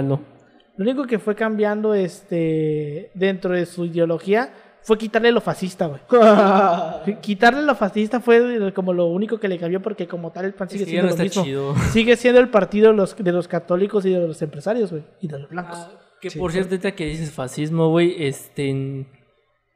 [0.75, 6.01] Lo único que fue cambiando este dentro de su ideología fue quitarle lo fascista, güey.
[7.21, 10.69] Quitarle lo fascista fue como lo único que le cambió porque como tal el PAN
[10.71, 11.45] sigue Es que ya siendo no lo mismo.
[11.45, 11.75] chido.
[11.93, 15.05] Sigue siendo el partido de los, de los católicos y de los empresarios, güey.
[15.21, 15.79] Y de los blancos.
[15.79, 15.91] Ah,
[16.23, 19.07] que por cierto, ahorita que dices fascismo, güey, este,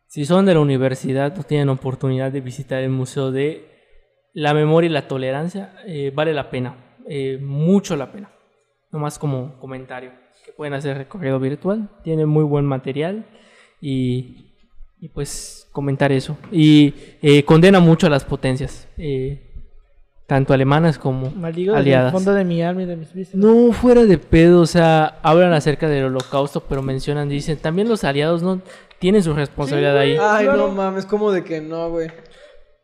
[0.06, 3.68] si son de la universidad, no tienen oportunidad de visitar el Museo de
[4.32, 8.30] la Memoria y la Tolerancia, eh, vale la pena, eh, mucho la pena.
[8.92, 10.12] Nomás como comentario,
[10.44, 13.26] que pueden hacer recorrido virtual, tiene muy buen material
[13.80, 14.54] y,
[15.00, 16.38] y pues comentar eso.
[16.52, 19.45] Y eh, condena mucho a las potencias, eh,
[20.26, 22.12] tanto alemanas como Maldigo aliadas.
[22.12, 23.34] fondo de mi alma y de mis.
[23.34, 28.02] No, fuera de pedo, o sea, hablan acerca del holocausto, pero mencionan, dicen, también los
[28.04, 28.60] aliados no
[28.98, 30.16] tienen su responsabilidad ahí.
[30.20, 30.56] Ay, Claro.
[30.66, 32.08] no mames, como de que no, güey.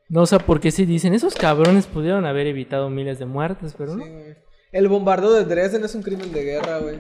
[0.09, 3.97] No, o sea, porque si dicen, esos cabrones pudieron haber evitado miles de muertes, pero
[3.97, 4.05] no.
[4.05, 4.37] Sí, güey.
[4.71, 6.97] El bombardeo de Dresden es un crimen de guerra, güey.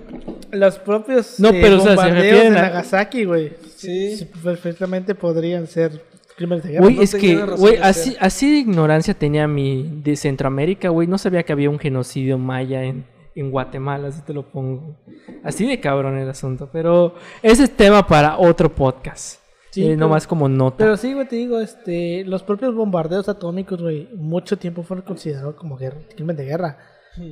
[0.50, 3.52] Los propios No, eh, pero, o sea, se bombardeos refieren de a- Nagasaki, güey.
[3.76, 4.16] Sí.
[4.16, 6.02] Sí, Perfectamente podrían ser
[6.42, 6.84] crímenes de guerra.
[6.84, 11.06] Güey, no es que, güey, así, así de ignorancia tenía mi de Centroamérica, güey.
[11.08, 14.96] No sabía que había un genocidio maya en, en Guatemala, así te lo pongo.
[15.44, 19.40] Así de cabrón el asunto, pero ese es tema para otro podcast.
[19.70, 20.76] Sí, Eh, pero- nomás como nota.
[20.78, 25.54] Pero sí, güey, te digo, este, los propios bombardeos atómicos, güey, mucho tiempo fueron considerados
[25.54, 26.76] como guerra, crimen de guerra.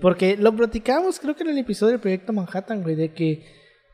[0.02, 3.44] Porque lo platicábamos, creo que en el episodio del Proyecto Manhattan, güey, de que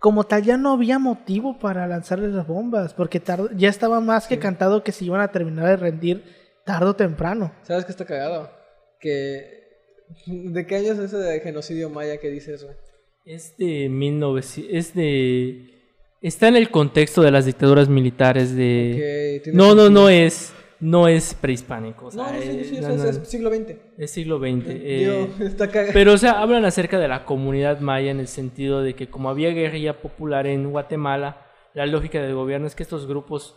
[0.06, 3.20] como tal ya no había motivo para lanzarles las bombas, porque
[3.56, 6.22] ya estaba más que cantado que se iban a terminar de rendir
[6.64, 7.52] tarde o temprano.
[7.64, 8.48] ¿Sabes qué está cagado?
[9.00, 9.64] Que...
[10.26, 12.76] ¿De qué año es ese de genocidio maya que dices, güey?
[13.24, 15.74] Es de 1900, es de...
[16.22, 19.42] Está en el contexto de las dictaduras militares de...
[19.52, 22.06] No, no, no es, no es prehispánico.
[22.06, 23.76] o sea, No, no, sí, eh, sí, no, es, no, es siglo XX.
[23.98, 24.64] es siglo XX.
[24.68, 25.92] eh, Digo, está cagado.
[25.92, 29.28] pero, o sea, hablan acerca de la comunidad maya en el sentido de que como
[29.30, 31.42] había guerrilla popular en Guatemala,
[31.74, 33.54] la lógica del gobierno es que estos grupos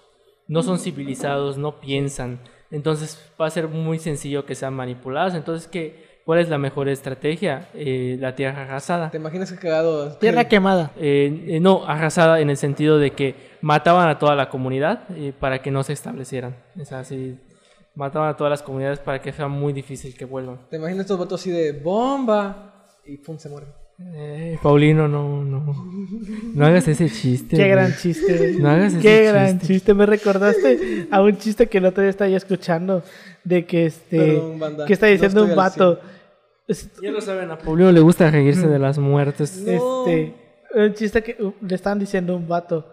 [0.47, 2.39] no son civilizados, no piensan.
[2.71, 5.33] Entonces va a ser muy sencillo que sean manipulados.
[5.35, 7.69] Entonces, ¿qué, ¿cuál es la mejor estrategia?
[7.73, 9.09] Eh, la tierra arrasada.
[9.11, 10.13] ¿Te imaginas qué cagado?
[10.17, 10.91] Tierra quemada.
[10.99, 15.33] Eh, eh, no, arrasada en el sentido de que mataban a toda la comunidad eh,
[15.37, 16.55] para que no se establecieran.
[16.79, 17.37] O sea, sí,
[17.95, 20.59] mataban a todas las comunidades para que sea muy difícil que vuelvan.
[20.69, 22.87] ¿Te imaginas estos vatos así de bomba?
[23.05, 23.69] Y pum, se mueren.
[24.01, 25.75] Eh, Paulino, no, no.
[26.53, 27.57] No hagas ese chiste.
[27.57, 27.69] Qué güey.
[27.71, 28.55] gran chiste.
[28.57, 29.73] No hagas ese Qué gran chiste.
[29.73, 29.93] chiste.
[29.93, 33.03] Me recordaste a un chiste que el otro día estaba escuchando
[33.43, 34.85] de que este Perdón, banda.
[34.85, 35.99] que está diciendo un vato.
[37.01, 39.63] Ya lo saben, a Paulino le gusta reírse de las muertes.
[39.65, 40.05] No.
[40.07, 40.33] Este,
[40.75, 42.87] un chiste que uh, le estaban diciendo a un vato,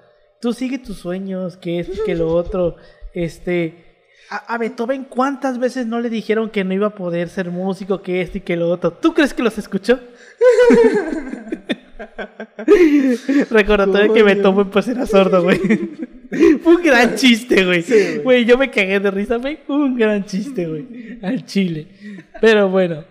[0.47, 2.76] tú sigue tus sueños, que es que lo otro,
[3.14, 3.74] este,
[4.30, 8.01] a, a Beethoven cuántas veces no le dijeron que no iba a poder ser músico,
[8.01, 9.99] que esto y que lo otro, ¿tú crees que los escuchó?
[13.51, 14.22] Recordatorio que.
[14.22, 15.59] Beethoven pues era sordo, güey.
[16.62, 17.82] Fue un gran chiste, güey.
[17.82, 18.18] güey.
[18.18, 19.59] Güey, yo me cagué de risa, güey.
[19.66, 21.18] Un gran chiste, güey.
[21.22, 21.88] Al chile.
[22.40, 23.03] Pero bueno,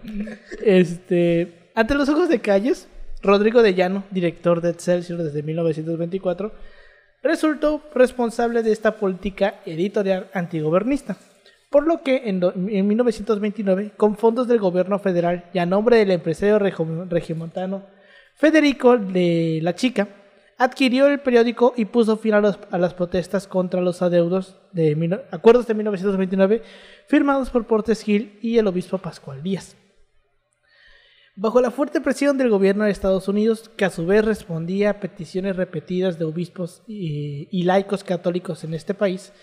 [0.63, 2.87] este, ante los ojos de calles,
[3.21, 6.53] Rodrigo de Llano, director de Excelsior desde 1924,
[7.25, 11.17] resultó responsable de esta política editorial antigobernista.
[11.71, 15.97] Por lo que en, do- en 1929, con fondos del gobierno federal y a nombre
[15.97, 17.83] del empresario regiomontano
[18.35, 20.07] Federico de la Chica,
[20.57, 25.65] adquirió el periódico y puso fin a, a las protestas contra los adeudos de acuerdos
[25.67, 26.61] de 1929
[27.07, 29.75] firmados por Portes Gil y el obispo Pascual Díaz.
[31.37, 34.99] Bajo la fuerte presión del gobierno de Estados Unidos, que a su vez respondía a
[35.01, 39.33] peticiones repetidas de obispos y, laicos católicos en este país,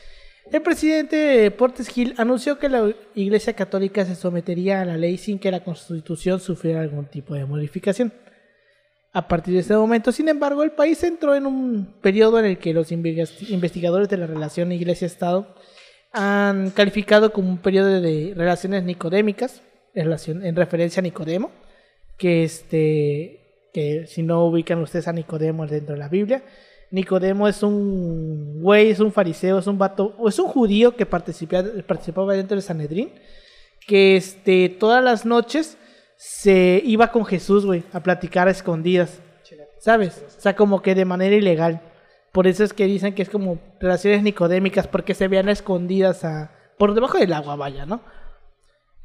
[0.51, 5.39] el presidente Portes Gil anunció que la Iglesia Católica se sometería a la ley sin
[5.39, 8.11] que la Constitución sufriera algún tipo de modificación.
[9.13, 12.59] A partir de ese momento, sin embargo, el país entró en un periodo en el
[12.59, 15.55] que los inves- investigadores de la relación Iglesia-Estado
[16.11, 19.61] han calificado como un periodo de relaciones nicodémicas,
[19.95, 21.51] en referencia a Nicodemo,
[22.19, 23.39] que este
[23.73, 26.43] que si no ubican ustedes a Nicodemo dentro de la Biblia,
[26.91, 31.07] Nicodemo es un güey, es un fariseo, es un vato, o es un judío que
[31.07, 33.13] participa- participaba dentro del Sanedrín,
[33.87, 35.79] que este todas las noches
[36.17, 39.21] se iba con Jesús, güey, a platicar a escondidas,
[39.79, 40.23] ¿sabes?
[40.37, 41.81] O sea, como que de manera ilegal.
[42.31, 46.25] Por eso es que dicen que es como relaciones nicodémicas, porque se veían a escondidas
[46.25, 48.03] a, por debajo del agua, vaya, ¿no?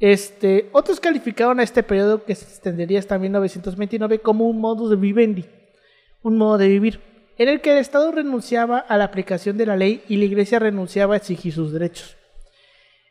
[0.00, 5.44] Este, otros calificaron a este periodo que se extendería hasta 1929 como un modus vivendi,
[6.22, 7.00] un modo de vivir,
[7.36, 10.58] en el que el Estado renunciaba a la aplicación de la ley y la Iglesia
[10.58, 12.16] renunciaba a exigir sus derechos.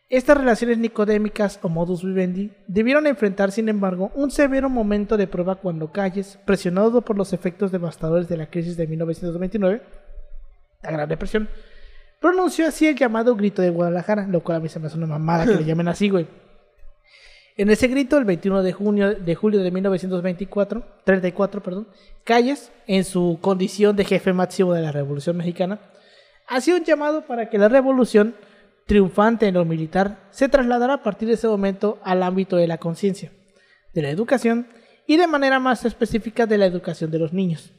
[0.09, 5.55] Estas relaciones nicodémicas o modus vivendi debieron enfrentar, sin embargo, un severo momento de prueba
[5.55, 9.81] cuando Calles, presionado por los efectos devastadores de la crisis de 1929,
[10.83, 11.49] la Gran Depresión,
[12.21, 15.07] pronunció así el llamado grito de Guadalajara, lo cual a mí se me hace una
[15.07, 16.25] mamada que le llamen así, güey.
[17.57, 21.87] En ese grito, el 21 de, junio, de julio de 1924, 34, perdón,
[22.23, 25.79] Calles, en su condición de jefe máximo de la Revolución Mexicana,
[26.47, 28.35] hacía un llamado para que la revolución,
[28.85, 32.77] triunfante en lo militar, se trasladara a partir de ese momento al ámbito de la
[32.77, 33.31] conciencia,
[33.91, 34.67] de la educación
[35.07, 37.73] y de manera más específica de la educación de los niños.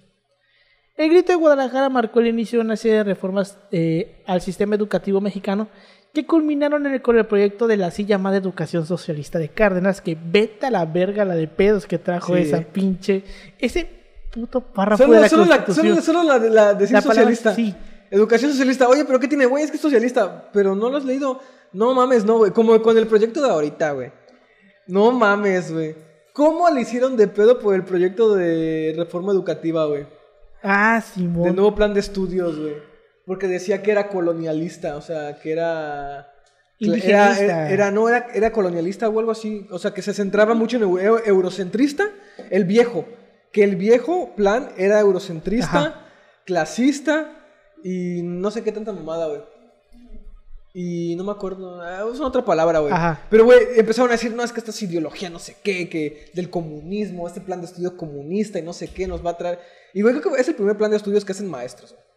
[0.96, 4.74] El grito de Guadalajara marcó el inicio de una serie de reformas eh, al sistema
[4.74, 5.68] educativo mexicano
[6.14, 10.00] que culminaron en el, con el proyecto de la así llamada educación socialista de Cárdenas,
[10.00, 12.42] que vete a la verga la de pedos que trajo Sí.
[12.42, 13.24] esa pinche...
[13.58, 13.88] Ese
[14.32, 17.34] puto párrafo de Solo, la solo la, solo, solo la, de- la decir La palabra-
[17.34, 17.54] socialista.
[17.54, 17.74] sí.
[18.10, 18.88] Educación socialista.
[18.88, 19.64] Oye, pero ¿qué tiene, güey?
[19.64, 20.48] Es que es socialista.
[20.52, 21.40] Pero no lo has leído.
[21.74, 22.52] No mames, no, güey.
[22.52, 24.10] Como con el proyecto de ahorita, güey.
[24.86, 25.94] No mames, güey.
[26.32, 30.06] ¿Cómo le hicieron de pedo por el proyecto de reforma educativa, güey?
[30.62, 31.54] Ah, Del Simón.
[31.54, 32.74] nuevo plan de estudios, güey.
[33.28, 36.32] Porque decía que era colonialista, o sea, que era...
[36.80, 37.38] Indigenista.
[37.44, 39.66] Era, era- no, era, era colonialista o algo así.
[39.70, 42.04] O sea, que se centraba mucho en eu- eu- eurocentrista,
[42.50, 43.04] el viejo.
[43.52, 46.06] Que el viejo plan era eurocentrista, Ajá.
[46.46, 47.34] clasista
[47.84, 49.40] y no sé qué tanta mamada, güey.
[50.74, 52.92] Y no me acuerdo, ah, es otra palabra, güey.
[53.30, 56.30] Pero, güey, empezaron a decir, no, es que esta es ideología, no sé qué, que
[56.34, 59.58] del comunismo, este plan de estudio comunista y no sé qué nos va a traer.
[59.94, 62.07] Y, güey, creo que es el primer plan de estudios que hacen maestros, güey.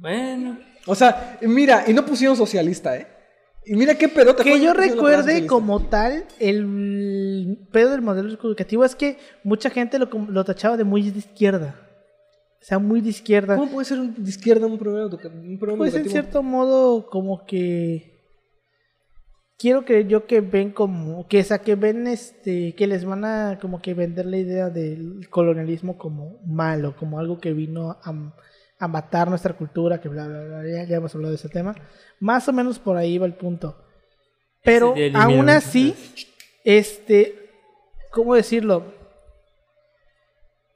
[0.00, 3.06] Bueno, O sea, mira, y no pusieron socialista, ¿eh?
[3.66, 4.42] Y mira qué pedota.
[4.42, 10.06] Que yo recuerde como tal, el pedo del modelo educativo es que mucha gente lo,
[10.28, 11.74] lo tachaba de muy de izquierda.
[12.60, 13.56] O sea, muy de izquierda.
[13.56, 16.10] ¿Cómo puede ser un- de izquierda un programa, un programa Pues en educativo?
[16.22, 18.16] cierto modo, como que
[19.58, 23.24] quiero que yo que ven como que o sea, que ven este que les van
[23.24, 28.12] a como que vender la idea del colonialismo como malo, como algo que vino a,
[28.78, 31.74] a matar nuestra cultura, que bla bla bla, ya, ya hemos hablado de ese tema.
[32.20, 33.76] Más o menos por ahí va el punto.
[34.62, 35.94] Pero aún así,
[36.64, 37.50] este,
[38.10, 38.92] ¿cómo decirlo?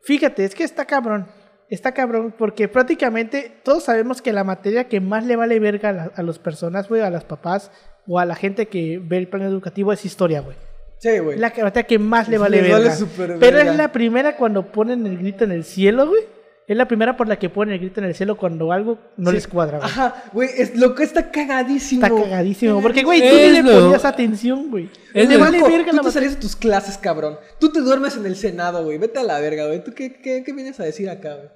[0.02, 1.26] Fíjate, es que está cabrón.
[1.68, 5.92] Está cabrón porque prácticamente todos sabemos que la materia que más le vale verga a,
[5.92, 7.70] la- a las personas, güey, a las papás
[8.06, 10.56] o a la gente que ve el plan educativo es historia, güey.
[10.98, 11.38] Sí, güey.
[11.38, 12.96] La materia que más le vale vale verga.
[13.16, 13.70] Pero verga.
[13.70, 16.22] es la primera cuando ponen el grito en el cielo, güey.
[16.68, 19.30] Es la primera por la que ponen el grito en el cielo cuando algo no
[19.30, 19.36] Sí.
[19.36, 19.90] les cuadra, güey.
[19.90, 22.06] Ajá, güey, es, lo que está cagadísimo.
[22.06, 22.80] Está cagadísimo.
[22.80, 24.88] Porque, güey, tú ni le ponías atención, güey.
[25.12, 27.36] Es lo- vale Loco, verga tú la te salías de tus clases, cabrón.
[27.58, 28.96] Tú te duermes en el Senado, güey.
[28.98, 29.82] Vete a la verga, güey.
[29.82, 31.48] ¿Tú qué, qué, qué vienes a decir acá, güey?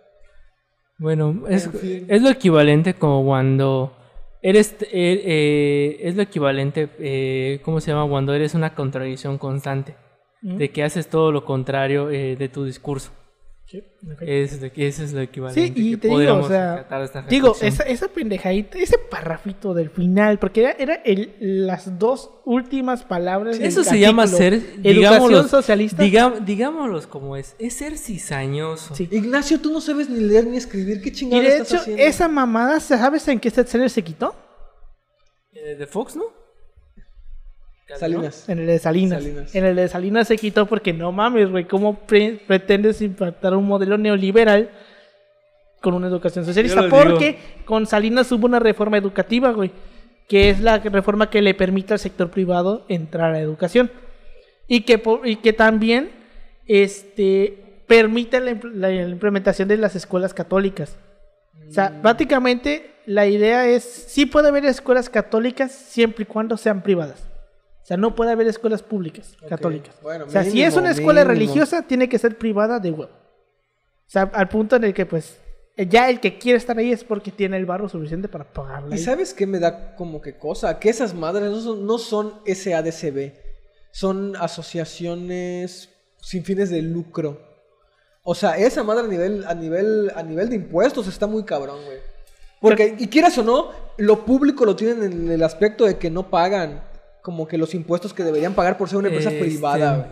[0.99, 2.07] bueno, es, En fin.
[2.09, 3.95] es lo equivalente como cuando
[4.43, 8.09] eres, eh, eh, es lo equivalente, eh, ¿cómo se llama?
[8.09, 9.95] Cuando eres una contradicción constante,
[10.43, 10.57] ¿Mm?
[10.57, 13.13] de que haces todo lo contrario eh, de tu discurso.
[13.69, 13.83] Sí.
[14.21, 15.61] Es de que ese es lo equivalente.
[15.61, 19.91] Sí, y que te digo, o sea, esta digo, esa, esa pendejadita, ese parrafito del
[19.91, 23.59] final, porque era, era el, las dos últimas palabras.
[23.59, 26.05] del Eso se llama ser, educación digámoslo, socialista.
[26.05, 28.95] digam- digámoslos como es, es ser cizañoso.
[28.95, 29.09] Sí.
[29.11, 31.03] Ignacio, tú no sabes ni leer ni escribir.
[31.03, 32.03] ¿Qué y chingada de estás hecho, haciendo?
[32.05, 34.33] esa mamada, ¿sabes en qué serie se quitó?
[35.51, 36.36] Eh, ¿De Fox, no?
[37.95, 38.49] Salinas.
[38.49, 39.23] En el de Salinas.
[39.23, 39.55] Salinas.
[39.55, 43.65] En el de Salinas se quitó porque no mames, güey, ¿cómo pre- pretendes impactar un
[43.67, 44.71] modelo neoliberal
[45.81, 46.81] con una educación socialista?
[47.05, 49.71] Porque con Salinas hubo una reforma educativa, güey,
[50.29, 53.91] que es la reforma que le permite al sector privado entrar a la educación
[54.67, 56.11] y que, po- y que también
[56.67, 60.97] este, permite la, la implementación de las escuelas católicas.
[61.69, 66.83] O sea, prácticamente la idea es, sí puede haber escuelas católicas siempre y cuando sean
[66.83, 67.29] privadas.
[67.87, 69.95] O sea, no puede haber escuelas públicas católicas.
[70.03, 71.39] bueno, o sea, si es una escuela mínimo.
[71.39, 73.13] religiosa, tiene que ser privada de huevo.
[73.13, 75.39] O sea, al punto en el que, pues,
[75.77, 78.93] ya el que quiere estar ahí es porque tiene el barro suficiente para pagarla.
[78.93, 80.81] ¿Y sabes qué me da como que cosa?
[80.81, 83.35] Que esas madres no son, no son SADCB.
[83.93, 87.41] Son asociaciones sin fines de lucro.
[88.25, 91.79] O sea, esa madre a nivel, a nivel, a nivel de impuestos está muy cabrón,
[91.85, 91.99] güey.
[92.61, 96.29] Porque, y quieras o no, lo público lo tienen en el aspecto de que no
[96.31, 96.83] pagan
[97.27, 100.09] como que los impuestos que deberían pagar por ser una empresa Este, privada, güey.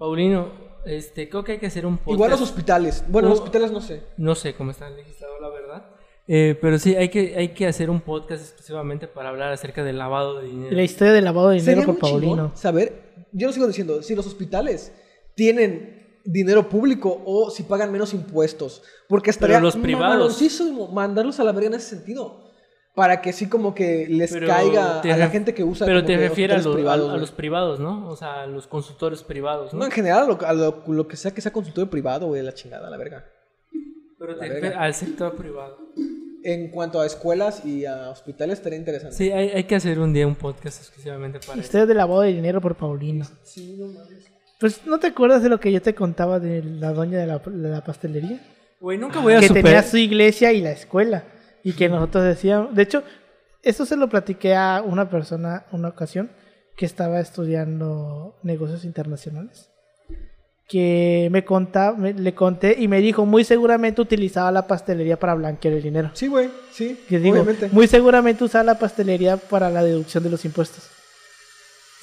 [0.00, 0.48] Paulino,
[0.84, 2.14] este, creo que hay que hacer un podcast.
[2.14, 3.04] Igual los hospitales.
[3.06, 4.02] Bueno, los Uh, hospitales no sé.
[4.16, 5.84] No sé cómo está legislado, la verdad.
[6.26, 9.96] Eh, pero sí, hay que, hay que hacer un podcast exclusivamente para hablar acerca del
[9.96, 10.74] lavado de dinero.
[10.74, 12.50] La historia del lavado de dinero por Paulino.
[12.56, 13.00] saber,
[13.30, 14.92] yo lo sigo diciendo, si los hospitales
[15.36, 18.82] tienen dinero público o si pagan menos impuestos.
[19.08, 20.42] Porque estaría los privados.
[20.92, 22.44] mandarlos a la verga en ese sentido.
[22.96, 26.14] Para que sí como que les Pero caiga a la gente que usa Pero te
[26.14, 28.08] que refieres a, a- los privados, ¿no?
[28.08, 29.80] O sea, a los consultores privados, ¿no?
[29.80, 32.42] No, en general a lo, a lo- lo que sea que sea consultorio privado, güey,
[32.42, 33.24] la chingada, la verga.
[34.18, 34.80] pero te la verga.
[34.80, 35.78] al sector privado.
[36.42, 39.14] En cuanto a escuelas y a hospitales, estaría interesante.
[39.14, 41.60] Sí, hay, hay que hacer un día un podcast exclusivamente para eso.
[41.60, 43.26] Historia de la boda de dinero por Paulino.
[43.42, 44.24] Sí, no mames.
[44.58, 47.38] Pues, ¿no te acuerdas de lo que yo te contaba de la doña de la,
[47.40, 48.40] de la pastelería?
[48.80, 49.64] Güey, nunca voy a que superar.
[49.66, 51.24] tenía su iglesia y la escuela.
[51.66, 52.74] Y que nosotros decíamos...
[52.74, 53.02] De hecho,
[53.62, 56.30] esto se lo platiqué a una persona una ocasión
[56.76, 59.70] que estaba estudiando negocios internacionales.
[60.68, 65.34] Que me contaba, me- le conté y me dijo, muy seguramente utilizaba la pastelería para
[65.34, 66.10] blanquear el dinero.
[66.14, 67.00] Sí, güey, sí.
[67.08, 67.68] Que digo, obviamente.
[67.72, 70.88] muy seguramente usaba la pastelería para la deducción de los impuestos.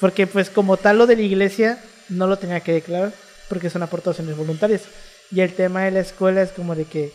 [0.00, 1.78] Porque pues como tal lo de la iglesia
[2.10, 3.12] no lo tenía que declarar
[3.48, 4.82] porque son aportaciones voluntarias.
[5.30, 7.12] Y el tema de la escuela es como de que...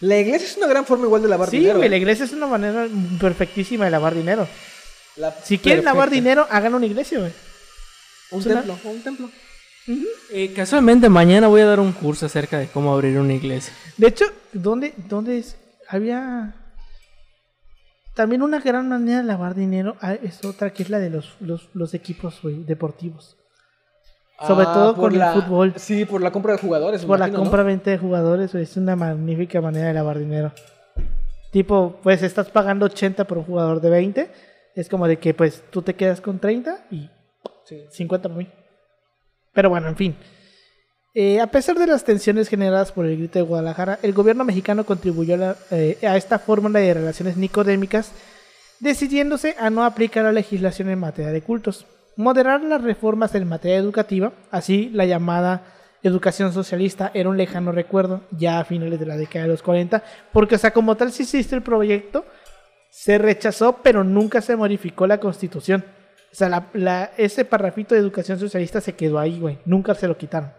[0.00, 1.76] La iglesia es una gran forma igual de lavar sí, dinero.
[1.76, 1.90] güey, ¿eh?
[1.90, 2.88] la iglesia es una manera
[3.20, 4.48] perfectísima de lavar dinero.
[5.16, 7.32] La Si quieren lavar dinero, hagan una iglesia, güey.
[8.30, 9.30] Un una- templo, un templo.
[10.32, 13.72] Eh, casualmente mañana voy a dar un curso acerca de cómo abrir una iglesia.
[13.96, 15.56] De hecho, ¿dónde, dónde es?
[15.88, 16.54] Había...
[18.14, 21.36] También una gran manera de lavar dinero ah, es otra que es la de los,
[21.40, 23.36] los, los equipos güey, deportivos.
[24.46, 25.74] Sobre Ah, todo por con el la- fútbol.
[25.76, 27.04] Sí, por la compra de jugadores.
[27.04, 27.44] Por la imagino, ¿no?
[27.44, 30.52] compra-venta de jugadores, es una magnífica manera de lavar dinero.
[31.52, 34.30] Tipo, pues estás pagando 80 por un jugador de 20.
[34.74, 37.10] Es como de que, pues, tú te quedas con 30 y
[37.64, 37.84] Sí.
[37.90, 38.48] 50 por mí.
[39.52, 40.16] Pero bueno, en fin.
[41.12, 44.84] Eh, a pesar de las tensiones generadas por el grito de Guadalajara, el gobierno mexicano
[44.86, 48.12] contribuyó a, la- eh, a esta fórmula de relaciones nicodémicas,
[48.78, 51.84] decidiéndose a no aplicar la legislación en materia de cultos,
[52.16, 55.62] moderar las reformas en materia educativa, así la llamada
[56.02, 60.02] educación socialista era un lejano recuerdo ya a finales de la década de los 40,
[60.32, 62.24] porque o sea, como tal sí existe el proyecto,
[62.90, 65.84] se rechazó, pero nunca se modificó la constitución.
[66.32, 69.58] O sea, la- ese parrafito de educación socialista se quedó ahí, güey.
[69.64, 70.52] Nunca se lo quitaron.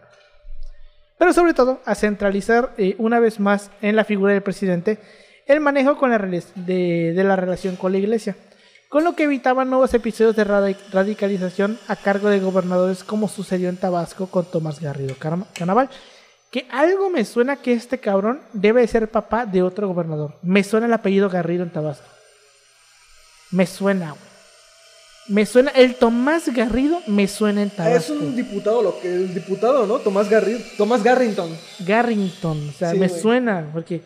[1.18, 4.98] Pero sobre todo, a centralizar eh, una vez más en la figura del presidente
[5.48, 8.36] el manejo con la de la relación con la iglesia,
[8.92, 13.70] con lo que evitaban nuevos episodios de radi- radicalización a cargo de gobernadores como sucedió
[13.70, 15.16] en Tabasco con Tomás Garrido
[15.54, 15.90] Canaval.
[16.52, 20.34] Que algo me suena que este cabrón debe de ser papá de otro gobernador.
[20.42, 22.04] Me suena el apellido Garrido en Tabasco.
[23.52, 24.22] Me suena, güey.
[25.30, 27.98] Me suena, el Tomás Garrido me suena en Tabasco.
[27.98, 30.00] Es un diputado, lo que el diputado, ¿no?
[30.00, 31.58] Tomás Garrido, Tomás Garrington.
[31.80, 33.22] Garrington, o sea, Sí, me güey.
[33.22, 34.02] suena, porque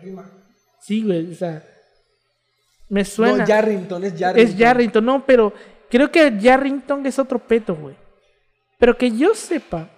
[0.00, 0.30] Rima.
[0.80, 1.64] sí, güey, o sea,
[2.92, 3.38] me suena.
[3.38, 4.52] No, Yarrington, es Yarrington.
[4.52, 5.54] es Yarrington, no, pero
[5.88, 7.96] creo que Yarrington es otro peto, güey.
[8.78, 9.88] Pero que yo sepa,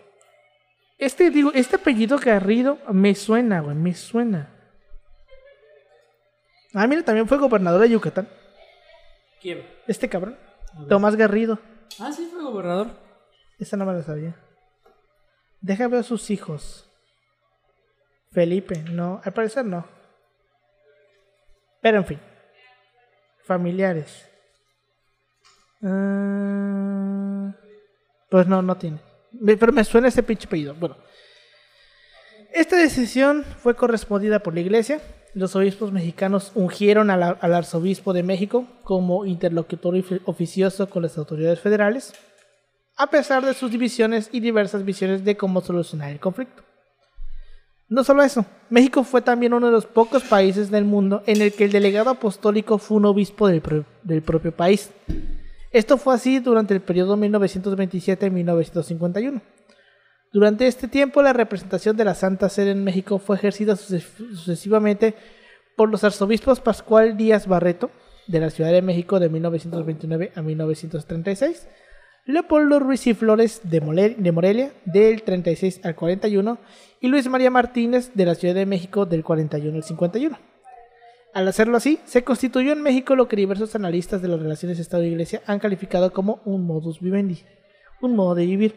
[0.97, 4.49] este, digo, este apellido Garrido me suena, güey, me suena.
[6.73, 8.29] Ah, mira, también fue gobernador de Yucatán,
[9.43, 9.67] ¿Quién?
[9.89, 10.39] este cabrón,
[10.89, 11.59] Tomás Garrido.
[11.99, 12.91] Ah, sí, fue gobernador.
[13.59, 14.37] Esa no me la sabía.
[15.61, 16.89] Deja ver a sus hijos.
[18.31, 19.85] Felipe, no, al parecer no.
[21.83, 22.34] Pero en fin.
[23.45, 24.27] Familiares.
[25.83, 27.53] Ah,
[28.31, 28.99] pues no, no tiene.
[29.45, 30.75] Pero me suena ese pinche apellido.
[30.75, 30.97] Bueno.
[32.53, 35.01] Esta decisión fue correspondida por la iglesia.
[35.35, 41.61] Los obispos mexicanos ungieron al, arzobispo de México como interlocutor ofi- oficioso con las autoridades
[41.61, 42.13] federales
[42.97, 46.63] a pesar de sus divisiones y diversas visiones de cómo solucionar el conflicto.
[47.89, 51.53] No solo eso, México fue también uno de los pocos países del mundo en el
[51.53, 53.63] que el delegado apostólico fue un obispo del,
[54.03, 54.91] del propio país.
[55.71, 59.43] Esto fue así durante el periodo 1927-1951.
[60.33, 65.15] Durante este tiempo, la representación de la Santa Sede en México fue ejercida suces- sucesivamente
[65.77, 67.91] por los arzobispos Pascual Díaz Barreto,
[68.27, 71.69] de la Ciudad de México de 1929 a 1936,
[72.27, 76.59] Leopoldo Ruiz y Flores de, Morelia del 36 al 41
[77.01, 80.39] y Luis María Martínez de la Ciudad de México del 41 al 51.
[81.35, 85.43] Al hacerlo así, se constituyó en México lo que diversos analistas de las relaciones Estado-Iglesia
[85.47, 87.43] han calificado como un modus vivendi,
[88.01, 88.75] un modo de vivir,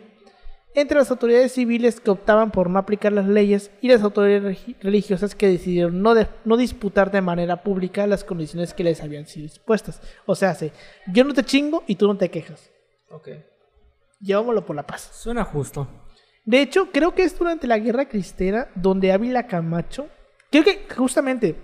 [0.74, 5.36] entre las autoridades civiles que optaban por no aplicar las leyes y las autoridades religiosas
[5.36, 10.02] que decidieron no, disputar de manera pública las condiciones que les habían sido expuestas.
[10.26, 10.74] O sea, se,
[11.14, 12.72] yo no te chingo y tú no te quejas.
[13.10, 13.30] Ok.
[14.20, 15.10] Llevámoslo por la paz.
[15.14, 15.88] Suena justo.
[16.46, 20.08] De hecho, creo que es durante la Guerra Cristera donde Ávila Camacho.
[20.50, 21.56] Creo que justamente.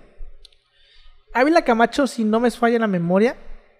[1.32, 3.36] Ávila Camacho, si no me falla la memoria,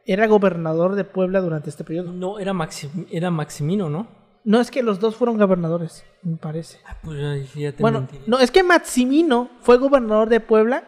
[0.07, 2.13] era gobernador de Puebla durante este periodo.
[2.13, 4.09] No, era, Maxim- era Maximino, ¿no?
[4.45, 6.79] No es que los dos fueron gobernadores, me parece.
[6.85, 8.25] Ah, pues ya, ya te Bueno, mentiré.
[8.27, 10.85] no, es que Maximino fue gobernador de Puebla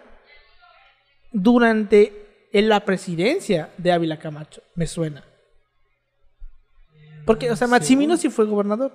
[1.32, 4.62] durante en la presidencia de Ávila Camacho.
[4.74, 5.24] Me suena.
[7.26, 8.92] Porque, o sea, Maximino sí fue gobernador.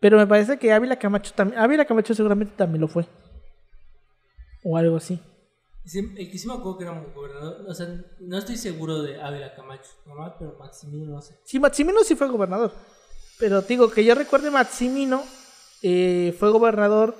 [0.00, 1.60] Pero me parece que Ávila Camacho también.
[1.60, 3.06] Ávila Camacho seguramente también lo fue.
[4.64, 5.20] O algo así.
[5.84, 7.86] Sí, el que sí me acuerdo que era un gobernador, o sea,
[8.20, 11.34] no estoy seguro de Ávila Camacho, nomás, pero Maximino no sé.
[11.44, 12.72] Sí, Maximino sí fue gobernador.
[13.38, 15.22] Pero te digo que yo recuerde Maximino
[15.82, 17.16] eh, fue gobernador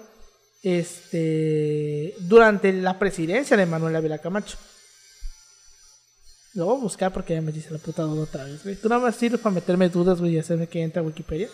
[0.63, 4.59] este durante la presidencia de Manuel Ávila Camacho.
[6.55, 8.63] Lo voy a buscar porque ya me dice la puta duda otra vez.
[8.81, 11.49] Tú nada más sirves para meterme dudas, güey, y hacerme que entre a Wikipedia.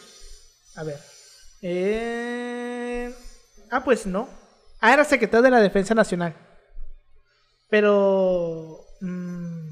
[0.75, 0.99] A ver.
[1.63, 3.15] Eh...
[3.71, 4.29] Ah, pues no.
[4.81, 6.35] Ah, era secretario de la Defensa Nacional.
[7.69, 8.81] Pero...
[9.01, 9.69] mm,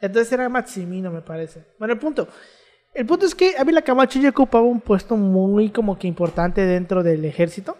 [0.00, 1.64] entonces era Maximino, me parece.
[1.78, 2.28] Bueno, el punto.
[2.92, 7.02] El punto es que Ávila Camacho ya ocupaba un puesto muy como que importante dentro
[7.02, 7.76] del ejército.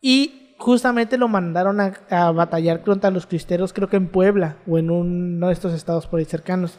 [0.00, 4.90] Y justamente lo mandaron a, batallar contra los cristeros, creo que en Puebla o en
[4.90, 6.78] uno de estos estados por ahí cercanos.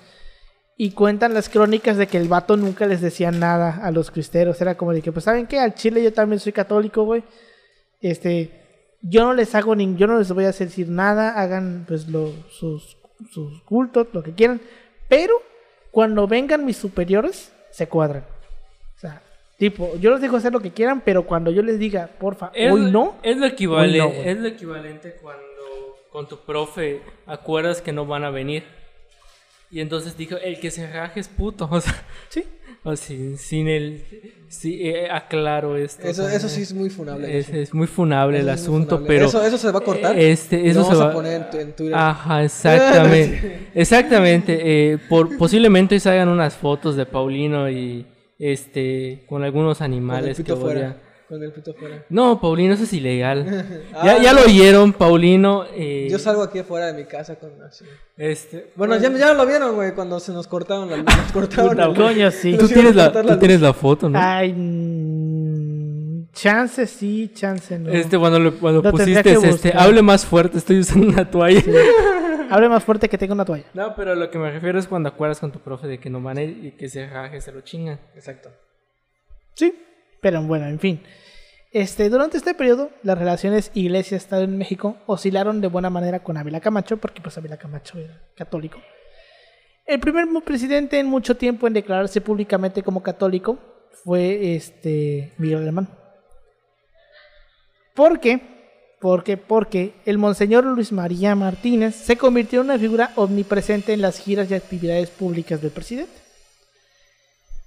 [0.80, 4.61] Y cuentan las crónicas de que el vato nunca les decía nada a los cristeros.
[4.61, 5.59] Era como de que, pues, ¿saben qué?
[5.59, 7.23] Al Chile yo también soy católico, güey.
[7.99, 11.32] Este, yo no les hago ni, yo no les voy a decir nada.
[11.32, 12.95] Hagan, pues, lo- sus
[13.65, 14.61] cultos, lo que quieran.
[15.09, 15.34] Pero,
[15.89, 18.23] cuando vengan mis superiores, se cuadran.
[19.58, 22.72] Tipo, yo les dejo hacer lo que quieran, pero cuando yo les diga, porfa, Es,
[22.72, 23.16] hoy no.
[23.24, 24.30] Es lo, equivale- Hoy no, güey.
[24.30, 25.43] es lo equivalente cuando
[26.12, 28.64] con tu profe acuerdas que no van a venir.
[29.72, 31.68] Y entonces dijo, el que se raje es puto.
[31.72, 31.93] O sea,
[32.30, 32.43] Sí.
[32.84, 34.03] o sin, sin el...
[34.47, 36.08] Sí, eh, aclaro esto.
[36.08, 37.38] Eso, o sea, eso sí es muy funable.
[37.38, 37.58] Es, eso.
[37.58, 39.08] es muy funable el Eso es muy asunto, funable.
[39.16, 39.26] pero...
[39.28, 40.18] Eso, eso se va a cortar.
[40.20, 41.95] Este, eso lo se vamos va a poner en, tu- en Twitter.
[41.95, 43.68] Ajá, exactamente.
[43.76, 44.60] exactamente.
[44.93, 48.05] eh, por, posiblemente hoy salgan unas fotos de Paulino y
[48.39, 50.97] este con algunos con el animales que odia.
[51.27, 52.05] Con el pito fuera.
[52.09, 53.65] No, Paulino, eso es ilegal.
[53.93, 55.65] Ah, ya, ya lo oyeron, Paulino.
[55.75, 57.83] eh, Yo salgo aquí afuera de mi casa con así.
[58.15, 61.05] este, Bueno, ya, ya lo vieron, güey, cuando se nos cortaron la luz.
[61.05, 61.97] Nos cortaron Puta, la luz.
[61.97, 62.51] coño, sí.
[62.57, 63.39] Nos tú tienes la, cortar tú luz.
[63.39, 64.17] tienes la foto, ¿no?
[64.17, 67.91] Ay, mm, chance sí, chance no.
[67.91, 71.61] Este, cuando, lo- cuando Lo pusiste, que este, hable más fuerte, estoy usando una toalla.
[72.50, 73.66] Hable más fuerte que tenga una toalla.
[73.74, 76.22] No, pero lo que me refiero es cuando acuerdas con tu profe de que no
[76.22, 78.00] van a ir y que se raje, se lo chingan.
[78.16, 78.52] Exacto.
[79.54, 79.74] Sí,
[80.22, 81.04] pero bueno, en fin.
[81.72, 86.60] Este, durante este periodo, las relaciones Iglesia-Estado en México oscilaron de buena manera con Ávila
[86.60, 88.80] Camacho, porque pues Ávila Camacho era católico.
[89.86, 93.58] El primer presidente en mucho tiempo en declararse públicamente como católico
[94.04, 95.89] fue este Miguel Alemán.
[97.93, 98.57] ¿Por qué?
[99.00, 104.20] Porque, porque el monseñor Luis María Martínez se convirtió en una figura omnipresente en las
[104.20, 106.14] giras y actividades públicas del presidente.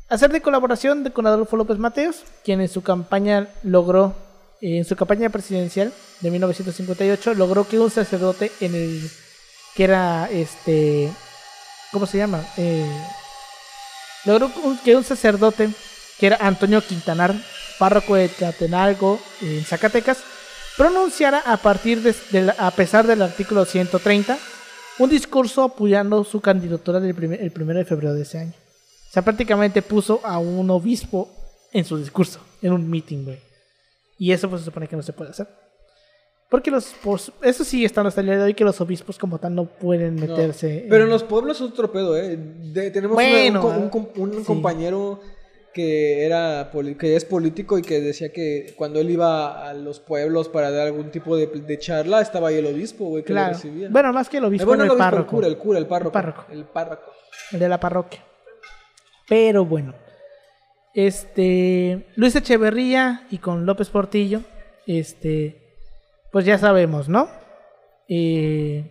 [0.09, 4.17] Hacer de colaboración con Adolfo López Mateos, quien en su campaña logró,
[4.61, 9.11] en su campaña presidencial de 1958, logró que un sacerdote en el
[9.77, 11.13] que era este,
[11.93, 12.45] ¿cómo se llama?
[12.57, 12.85] Eh,
[14.25, 14.51] logró
[14.85, 15.71] que un sacerdote
[16.19, 17.35] que era Antonio Quintanar,
[17.79, 20.19] párroco de Tlatenalco en Zacatecas,
[20.85, 24.39] pronunciara a partir de, de la- a pesar del artículo 130
[24.99, 28.53] un discurso apoyando su candidatura del primer- el primero de febrero de ese año.
[29.11, 31.29] O sea, prácticamente puso a un obispo
[31.73, 33.39] en su discurso, en un meeting, güey.
[34.19, 35.49] Y eso pues se supone que no se puede hacer.
[36.49, 39.37] Porque los pos- eso sí están hasta el día de hoy que los obispos como
[39.39, 40.87] tal no pueden No, meterse.
[40.89, 42.39] Pero en- en los pueblos es otro pedo, ¿eh?
[42.39, 44.45] De- tenemos Bueno, una- un, ah, un sí.
[44.45, 45.21] compañero
[45.73, 50.49] que era que es político y que decía que cuando él iba a los pueblos
[50.49, 53.53] para dar algún tipo de, de charla, estaba ahí el obispo, güey, que lo Claro.
[53.55, 53.89] recibía.
[53.91, 55.31] Bueno, más que el Eh, obispo, bueno, era el, el obispo, el párroco.
[55.37, 56.13] cura, el cura, el párroco.
[56.13, 56.45] párroco.
[56.51, 57.13] El párroco.
[57.53, 58.25] el de la parroquia.
[59.29, 59.95] Pero bueno,
[60.95, 64.41] este Luis Echeverría y con López Portillo,
[64.87, 65.77] este,
[66.33, 67.29] pues ya sabemos, ¿no?
[68.09, 68.85] Eh,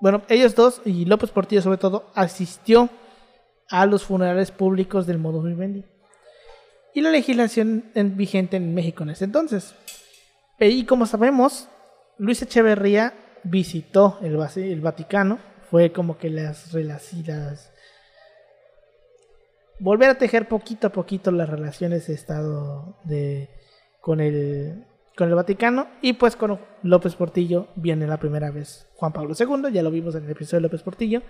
[0.00, 2.88] bueno, ellos dos y López Portillo sobre todo asistió
[3.68, 5.84] a los funerales públicos del modo vivendi
[6.94, 9.74] y la legislación en- vigente en México en ese entonces.
[10.58, 11.68] Eh, Y como sabemos,
[12.18, 13.12] Luis Echeverría
[13.42, 15.38] visitó el, el Vaticano,
[15.70, 17.70] fue como que las relaciones...
[19.78, 23.50] Volver a tejer poquito a poquito las relaciones de Estado de,
[24.00, 24.86] con, el,
[25.18, 29.70] con el Vaticano y pues con López Portillo viene la primera vez Juan Pablo II,
[29.70, 31.20] ya lo vimos en el episodio de López Portillo.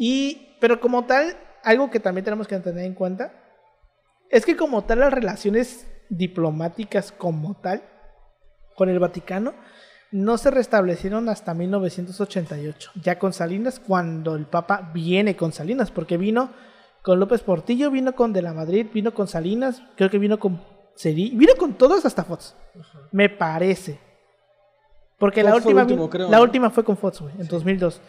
[0.00, 3.34] Y, pero como tal, algo que también tenemos que tener en cuenta
[4.30, 7.82] es que como tal las relaciones diplomáticas como tal
[8.76, 9.52] con el Vaticano
[10.10, 16.16] no se restablecieron hasta 1988, ya con Salinas, cuando el Papa viene con Salinas, porque
[16.16, 16.48] vino
[17.02, 20.64] con López Portillo, vino con De la Madrid, vino con Salinas, creo que vino con
[20.96, 22.56] Cedillo, vino con todos hasta Fox,
[23.12, 24.00] me parece.
[25.18, 26.42] Porque la última, último, creo, la ¿no?
[26.42, 28.00] última fue con Fox, güey, en 2002.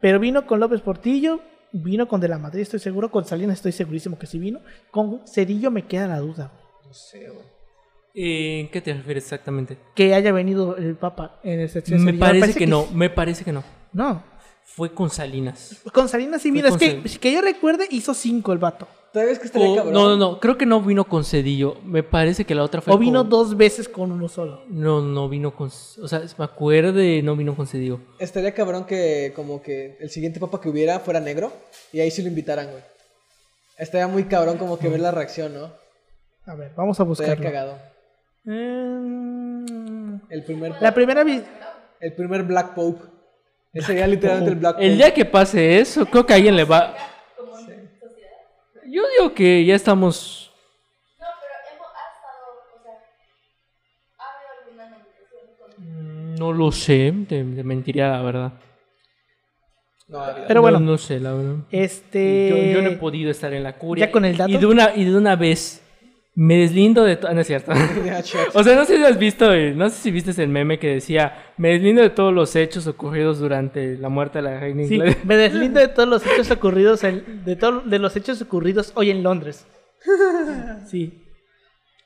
[0.00, 1.40] Pero vino con López Portillo,
[1.72, 4.60] vino con De la Madrid, estoy seguro, con Salinas estoy segurísimo que sí vino.
[4.90, 6.52] Con Cedillo me queda la duda.
[6.86, 7.46] No sé, güey.
[8.14, 9.78] ¿En qué te refieres exactamente?
[9.94, 12.20] que haya venido el Papa en ese ese Me día.
[12.20, 13.62] parece que no, me parece que no.
[13.92, 14.22] No.
[14.74, 15.76] Fue con Salinas.
[15.92, 18.86] Con Salinas sí, mira, es que, Sal- que yo recuerde, hizo cinco el vato.
[19.12, 19.92] ¿Todavía es que estaría O- cabrón?
[19.94, 21.76] no, no, no, creo que no vino con Cedillo.
[21.84, 24.62] Me parece que la otra fue O vino con- dos veces con uno solo.
[24.68, 25.68] No, no vino con...
[25.68, 28.00] O sea, me acuerde, no vino con Cedillo.
[28.18, 31.50] Estaría cabrón que como que el siguiente papa que hubiera fuera negro
[31.92, 32.82] y ahí sí lo invitaran, güey.
[33.78, 35.72] Estaría muy cabrón como que ver la reacción, ¿no?
[36.46, 37.44] A ver, vamos a Estaría buscarlo.
[37.44, 37.78] cagado.
[38.44, 41.42] Mm, El primer, La primera vez.
[42.00, 43.04] el primer Black Pope.
[43.72, 44.76] Ese sería literalmente el Black.
[44.80, 46.94] El día que pase eso, creo que a alguien le va...
[48.90, 50.50] Yo digo que ya estamos...
[51.20, 52.44] No, pero hemos estado,
[52.74, 52.92] o sea,
[54.18, 58.52] ha habido alguna negociación con No lo sé, te, te mentiría la verdad.
[60.08, 60.24] No.
[60.46, 60.80] Pero bueno.
[60.80, 61.56] No, no sé, la verdad.
[61.70, 62.48] Este.
[62.48, 64.06] Yo, yo no he podido estar en la curia.
[64.06, 64.50] ¿Ya con el dato?
[64.50, 65.82] Y de una, y de una vez
[66.40, 67.34] me deslindo de todo.
[67.34, 67.72] No es cierto.
[68.54, 70.94] O sea, no sé si has visto, eh, no sé si viste el meme que
[70.94, 75.00] decía, me deslindo de todos los hechos ocurridos durante la muerte de la reina Sí,
[75.24, 79.10] me deslindo de todos los hechos ocurridos en- de todo, de los hechos ocurridos hoy
[79.10, 79.66] en Londres.
[80.86, 81.24] Sí.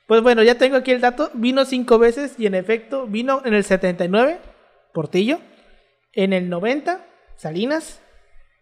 [0.06, 1.30] Pues bueno, ya tengo aquí el dato.
[1.34, 4.38] Vino cinco veces y en efecto vino en el 79,
[4.94, 5.40] Portillo.
[6.14, 7.04] En el 90,
[7.36, 8.00] Salinas.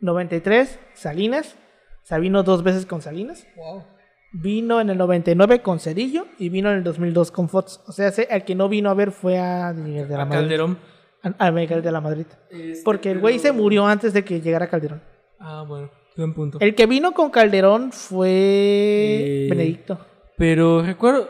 [0.00, 1.54] 93, Salinas.
[2.02, 3.46] O sea, vino dos veces con Salinas.
[3.56, 3.84] Wow.
[4.32, 7.80] Vino en el 99 con Cedillo y vino en el 2002 con Fox.
[7.86, 10.26] O sea, se- el que no vino a ver fue a Miguel de la A
[10.26, 10.40] Madrid.
[10.42, 10.78] Calderón.
[11.22, 12.26] A, a Miguel de la Madrid.
[12.50, 15.02] Este, Porque el güey se murió antes de que llegara Calderón.
[15.40, 16.58] Ah, bueno, buen punto.
[16.60, 19.98] El que vino con Calderón fue Eh, Benedicto.
[20.36, 21.28] Pero recuerdo...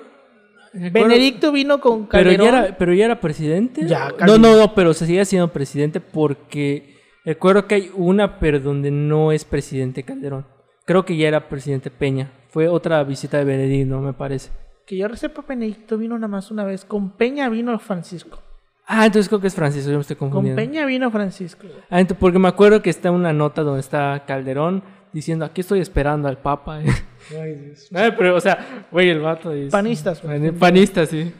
[0.74, 2.46] recuerdo- Benedicto vino con Pero Calderón.
[2.52, 3.86] ya, era, pero ya era presidente.
[3.86, 4.42] Ya, no, Calderón.
[4.42, 9.32] no, no, pero se sigue siendo presidente porque recuerdo que hay una, pero donde no
[9.32, 10.46] es presidente Calderón.
[10.84, 12.30] Creo que ya era presidente Peña.
[12.50, 14.50] Fue otra visita de Benedicto, me parece.
[14.86, 16.84] Que yo sepa, Benedicto vino nada más una vez.
[16.84, 18.38] Con Peña vino Francisco.
[18.86, 20.60] Ah, entonces creo que es Francisco, yo me estoy Con confundiendo.
[20.60, 21.66] Peña vino Francisco.
[21.90, 24.82] Ah, ent- porque me acuerdo que está una nota donde está Calderón
[25.12, 26.78] diciendo, aquí estoy esperando al Papa.
[27.40, 27.88] Ay, Dios.
[27.94, 29.70] Ay, pero, o sea, güey, el vato es...
[29.70, 30.40] Panistas, güey.
[30.50, 31.32] Pan- Panista, sí.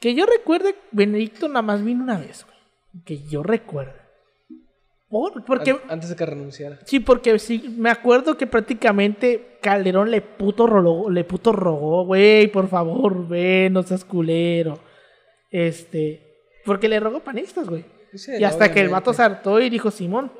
[0.00, 2.44] Que yo recuerde, Benedicto nada más vino una vez.
[2.44, 3.04] güey.
[3.04, 3.92] Que yo recuerde.
[5.10, 6.78] Por- porque, An- Antes de que renunciara.
[6.84, 12.48] sí, porque sí, me acuerdo que prácticamente Calderón le puto rogó, le puto rogó, güey,
[12.48, 14.78] por favor, ven, no seas culero.
[15.50, 16.36] Este,
[16.66, 17.84] porque le rogó panistas, güey.
[18.14, 20.30] Sí, y hasta que el vato se hartó y dijo Simón.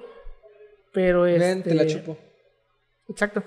[0.92, 1.38] Pero este.
[1.46, 2.16] Ven, te la chupo.
[3.08, 3.42] Exacto.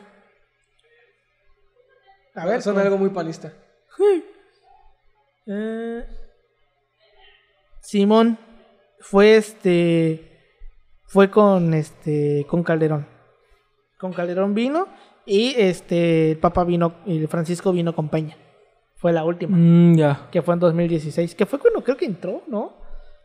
[2.36, 2.61] A ver.
[2.61, 3.51] Son algo muy panista.
[5.47, 6.05] Eh,
[7.82, 8.38] Simón
[8.99, 10.30] fue este.
[11.12, 12.45] Fue con este.
[12.47, 13.05] Con Calderón.
[13.99, 14.88] Con Calderón vino.
[15.26, 16.32] Y este.
[16.32, 16.93] El Papa vino.
[17.05, 18.38] Y Francisco vino con Peña.
[18.95, 19.57] Fue la última.
[19.57, 20.30] Mm, ya.
[20.32, 21.36] Que fue en 2016.
[21.36, 22.78] Que fue cuando creo que entró, ¿no?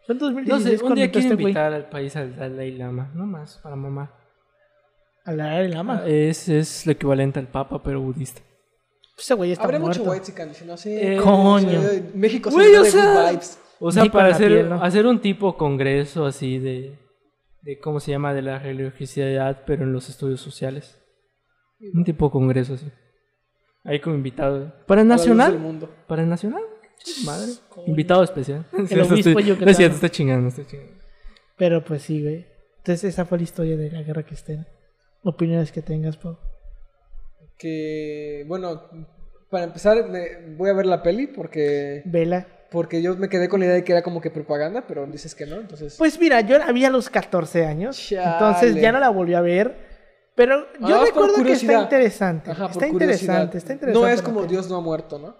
[0.04, 2.72] Fue en No 2016 sé, un cuando día quiero este invitar al país al Dalai
[2.72, 3.12] Lama.
[3.14, 4.12] No más, para mamá.
[5.24, 6.02] A la Dalai Lama.
[6.06, 8.40] Es, es lo equivalente al Papa, pero budista.
[9.16, 10.00] Ese güey está Habrá muerto.
[10.00, 10.90] mucho white chican sí.
[10.90, 11.80] Eh, Coño.
[12.14, 13.60] México se Güey, o de sea, good vibes.
[13.78, 14.82] O sea, para la hacer, piel, ¿no?
[14.82, 16.98] hacer un tipo congreso así de,
[17.66, 18.32] de, ¿cómo se llama?
[18.32, 20.98] De la religiosidad, pero en los estudios sociales.
[21.92, 22.90] Un tipo congreso así.
[23.84, 24.72] Ahí como invitado.
[24.86, 25.58] ¿Para el nacional?
[25.58, 25.94] mundo.
[26.06, 26.62] ¿Para el nacional?
[27.24, 27.52] Madre.
[27.86, 28.66] Invitado especial.
[28.72, 29.64] El obispo yucatano.
[29.66, 30.92] No es cierto, está chingando, está chingando.
[31.58, 32.46] Pero pues sí, güey.
[32.78, 34.66] Entonces esa fue la historia de la guerra cristera.
[35.22, 36.38] Opiniones que tengas, Pau.
[37.58, 38.82] Que, bueno,
[39.50, 42.46] para empezar, me- voy a ver la peli porque, Vela.
[42.76, 45.34] Porque yo me quedé con la idea de que era como que propaganda, pero dices
[45.34, 45.94] que no, entonces...
[45.96, 47.96] Pues mira, yo la vi a los 14 años.
[47.96, 48.32] Chale.
[48.32, 49.74] Entonces ya no la volví a ver.
[50.34, 52.50] Pero yo Ah, recuerdo que está interesante.
[52.50, 54.06] Ajá, está interesante, está interesante.
[54.06, 54.44] No es como.
[54.44, 55.34] Dios no ha muerto, ¿no?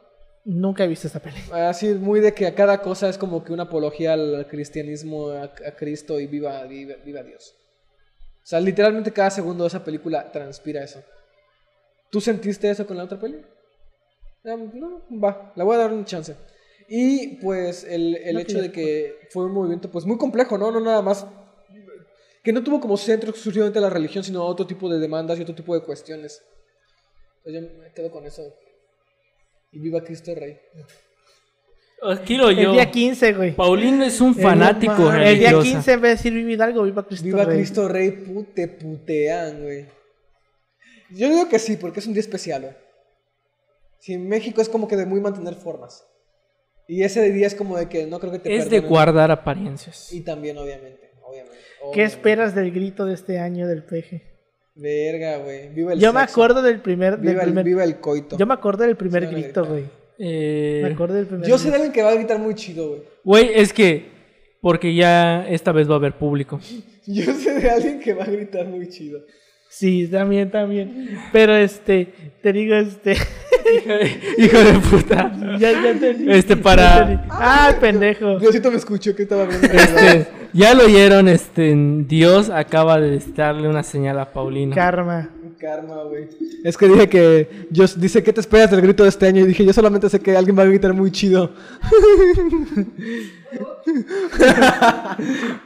[0.47, 1.37] Nunca he visto esa peli.
[1.53, 5.43] Así muy de que a cada cosa es como que una apología al cristianismo, a,
[5.43, 7.55] a Cristo y viva, viva, viva Dios.
[8.37, 11.03] O sea, literalmente cada segundo de esa película transpira eso.
[12.11, 13.43] ¿Tú sentiste eso con la otra peli?
[14.47, 16.35] Ah, no, va, le voy a dar una chance.
[16.89, 20.71] Y pues el, el No, hecho de que fue un movimiento pues muy complejo, ¿no?
[20.71, 21.27] No nada más
[22.45, 25.55] que no tuvo como centro exclusivamente la religión, sino otro tipo de demandas y otro
[25.55, 26.43] tipo de cuestiones.
[27.45, 28.43] Entonces yo me quedo con eso.
[29.73, 30.59] Y viva Cristo Rey.
[32.25, 32.73] Quiero El yo.
[32.73, 33.57] día 15, güey.
[33.57, 35.63] Paulino es un El- fanático El día religioso.
[35.63, 37.57] 15, en vez de decir Viva Hidalgo, Viva Cristo Viva Rey.
[37.59, 39.87] Cristo Rey, pu- te putean, güey.
[41.11, 42.75] Yo digo que sí, porque es un día especial, güey.
[43.99, 46.07] Sí, en México es como que de muy mantener formas.
[46.89, 50.13] Y ese día es como de que no creo que te Es de guardar apariencias.
[50.13, 51.57] Y también, obviamente, obviamente.
[51.93, 54.23] ¿Qué esperas del grito de este año del peje?
[54.75, 55.69] Verga, güey.
[55.71, 57.19] Viva el Yo me acuerdo del primer...
[57.19, 58.37] Del Viva el, primer viva el coito.
[58.37, 59.85] Yo me acuerdo del primer Sí, grito, güey.
[60.19, 62.89] Eh, Me acordé del primer Yo sé de alguien que va a gritar muy chido,
[62.89, 63.03] güey.
[63.25, 64.15] Güey, es que.
[64.61, 66.61] Porque ya esta vez va a haber público.
[67.07, 69.21] Yo sé de alguien que va a gritar muy chido.
[69.69, 71.19] Sí, también, también.
[71.33, 72.09] Pero este,
[72.43, 73.15] te digo, este.
[74.39, 75.33] Hijo de puta.
[75.59, 76.31] ya, ya entendí.
[76.31, 77.25] Este, para-.
[77.31, 78.39] Ah, pendejo.
[78.39, 79.67] Diosito me escuchó que estaba hablando.
[79.67, 81.75] Este, ya lo oyeron, este,
[82.07, 84.75] Dios acaba de darle una señal a Paulino.
[84.75, 85.31] Karma.
[85.59, 86.29] Karma, güey.
[86.65, 87.67] Es que dije que.
[87.71, 89.43] Yo, dice, ¿qué te esperas del grito de este año?
[89.43, 91.53] Y dije, yo solamente sé que alguien va a gritar muy chido.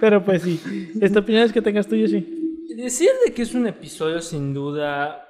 [0.01, 0.93] Pero pues sí.
[1.01, 2.37] Esta opinión es que tengas tuyo, sí.
[2.77, 5.27] Decir de que es un episodio sin duda.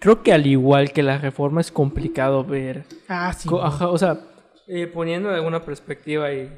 [0.00, 2.84] Creo que al igual que la reforma es complicado ver.
[3.08, 3.48] Ah, sí.
[3.60, 4.18] Ajá, o sea,
[4.66, 6.50] eh, poniendo de alguna perspectiva y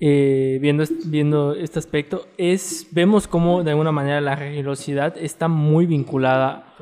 [0.00, 5.86] eh, viendo, viendo este aspecto, es vemos cómo de alguna manera la religiosidad está muy
[5.86, 6.74] vinculada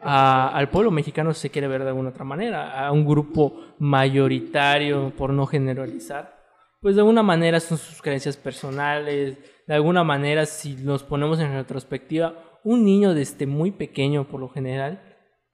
[0.00, 3.74] a- al pueblo mexicano, si se quiere ver de alguna otra manera, a un grupo
[3.78, 6.34] mayoritario, por no generalizar.
[6.80, 11.52] Pues de alguna manera son sus creencias personales, de alguna manera si nos ponemos en
[11.52, 15.02] retrospectiva, un niño desde muy pequeño por lo general,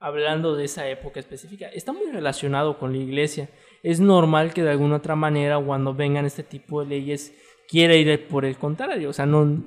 [0.01, 3.51] hablando de esa época específica, está muy relacionado con la iglesia.
[3.83, 7.33] Es normal que de alguna otra manera cuando vengan este tipo de leyes
[7.69, 9.63] quiera ir por el contrario, o sea, no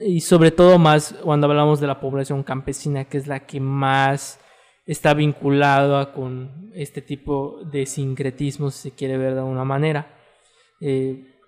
[0.00, 4.40] y sobre todo más cuando hablamos de la población campesina, que es la que más
[4.86, 10.18] está vinculada con este tipo de sincretismo, si se quiere ver de alguna manera.
[10.80, 11.40] Eh,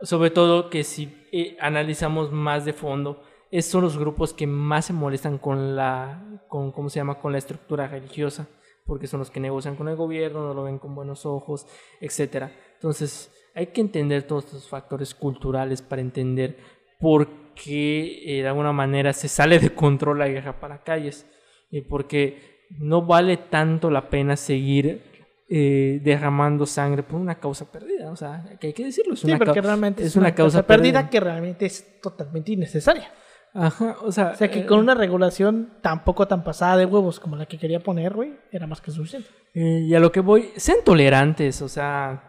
[0.00, 3.22] sobre todo que si eh, analizamos más de fondo,
[3.52, 7.20] esos son los grupos que más se molestan con la, con, ¿cómo se llama?
[7.20, 8.48] Con la estructura religiosa,
[8.86, 11.66] porque son los que negocian con el gobierno, no lo ven con buenos ojos,
[12.00, 12.50] etcétera.
[12.74, 16.56] Entonces, hay que entender todos estos factores culturales para entender
[16.98, 21.26] por qué eh, de alguna manera se sale de control la guerra para calles,
[21.70, 25.02] y porque no vale tanto la pena seguir
[25.50, 29.26] eh, derramando sangre por una causa perdida, o sea, que hay que decirlo, es Sí,
[29.26, 31.10] una, porque realmente es una causa perdida perdida.
[31.10, 33.12] que realmente es totalmente innecesaria.
[33.54, 37.20] Ajá, o sea, O sea que eh, con una regulación tampoco tan pasada de huevos
[37.20, 39.28] como la que quería poner, güey, era más que suficiente.
[39.54, 42.22] eh, y a lo que voy, sean tolerantes, o sea,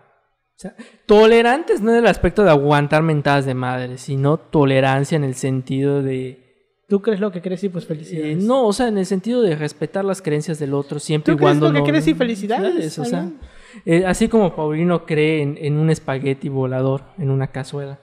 [0.55, 5.24] o sea, tolerantes no en el aspecto de aguantar mentadas de madre, sino tolerancia en
[5.24, 6.41] el sentido de
[6.89, 8.43] Tú crees lo que crees y pues eh, felicidades.
[8.43, 11.38] no, o sea, en el sentido de respetar las creencias del otro siempre Tú y
[11.38, 13.30] crees cuando lo que no- crees y felicidades, o sea,
[13.86, 17.99] eh, así como Paulino cree en, en un espagueti volador en una cazuela.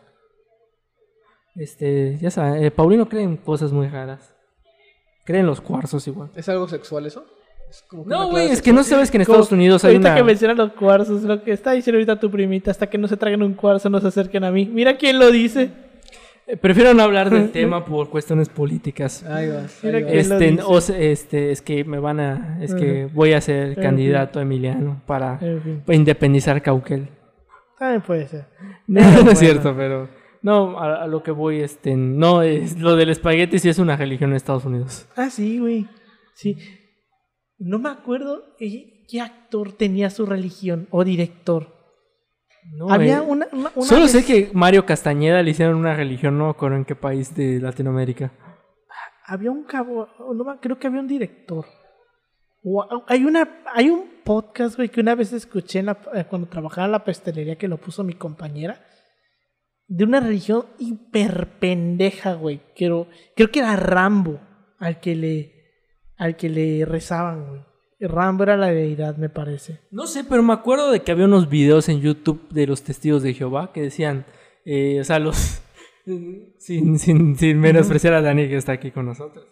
[1.56, 4.34] Este, ya saben, eh, Paulino cree en cosas muy raras.
[5.24, 6.30] Cree en los cuarzos igual.
[6.34, 7.24] ¿Es algo sexual eso?
[7.68, 10.08] Es como que No, güey, es que no sabes que en Estados Unidos hay ahorita
[10.08, 10.16] una...
[10.16, 13.16] que mencionan los cuarzos, lo que está diciendo ahorita tu primita, hasta que no se
[13.16, 14.68] traigan un cuarzo no se acerquen a mí.
[14.72, 15.70] Mira quién lo dice.
[16.46, 19.22] Eh, Prefiero no hablar del tema por cuestiones políticas.
[19.24, 19.78] Ahí vas.
[19.82, 20.90] Mira ahí vas.
[20.90, 22.58] Este, este, es que me van a...
[22.60, 27.08] Es que voy a ser En candidato emiliano para, En fin, para independizar Cauquel.
[27.78, 28.46] también puede ser.
[28.86, 30.19] No, no es cierto, pero...
[30.42, 31.94] No, a, a lo que voy, este...
[31.96, 35.06] No, es lo del espagueti sí es una religión en Estados Unidos.
[35.16, 35.86] Ah, sí, güey.
[36.34, 36.56] Sí.
[37.58, 41.76] No me acuerdo eh, qué actor tenía su religión o director.
[42.74, 46.38] No, Había eh, una, una- una Solo sé que Mario Castañeda le hicieron una religión,
[46.38, 48.32] no me acuerdo en qué país de Latinoamérica.
[49.26, 51.66] había un cabo, no creo que había un director.
[53.06, 56.86] Hay una, hay un podcast, güey, que una vez escuché en la- eh, cuando trabajaba
[56.86, 58.82] en la pastelería que lo puso mi compañera.
[59.90, 62.60] De una religión hiper pendeja, güey.
[62.76, 64.40] Creo, creo que era Rambo
[64.78, 65.52] al que le,
[66.16, 67.60] al que le rezaban, güey.
[68.00, 69.80] Rambo era la deidad, me parece.
[69.90, 73.24] No sé, pero me acuerdo de que había unos videos en YouTube de los testigos
[73.24, 74.26] de Jehová que decían,
[74.64, 75.60] eh, o sea, los...
[76.58, 79.44] sin, sin, sin menospreciar a Dani que está aquí con nosotros.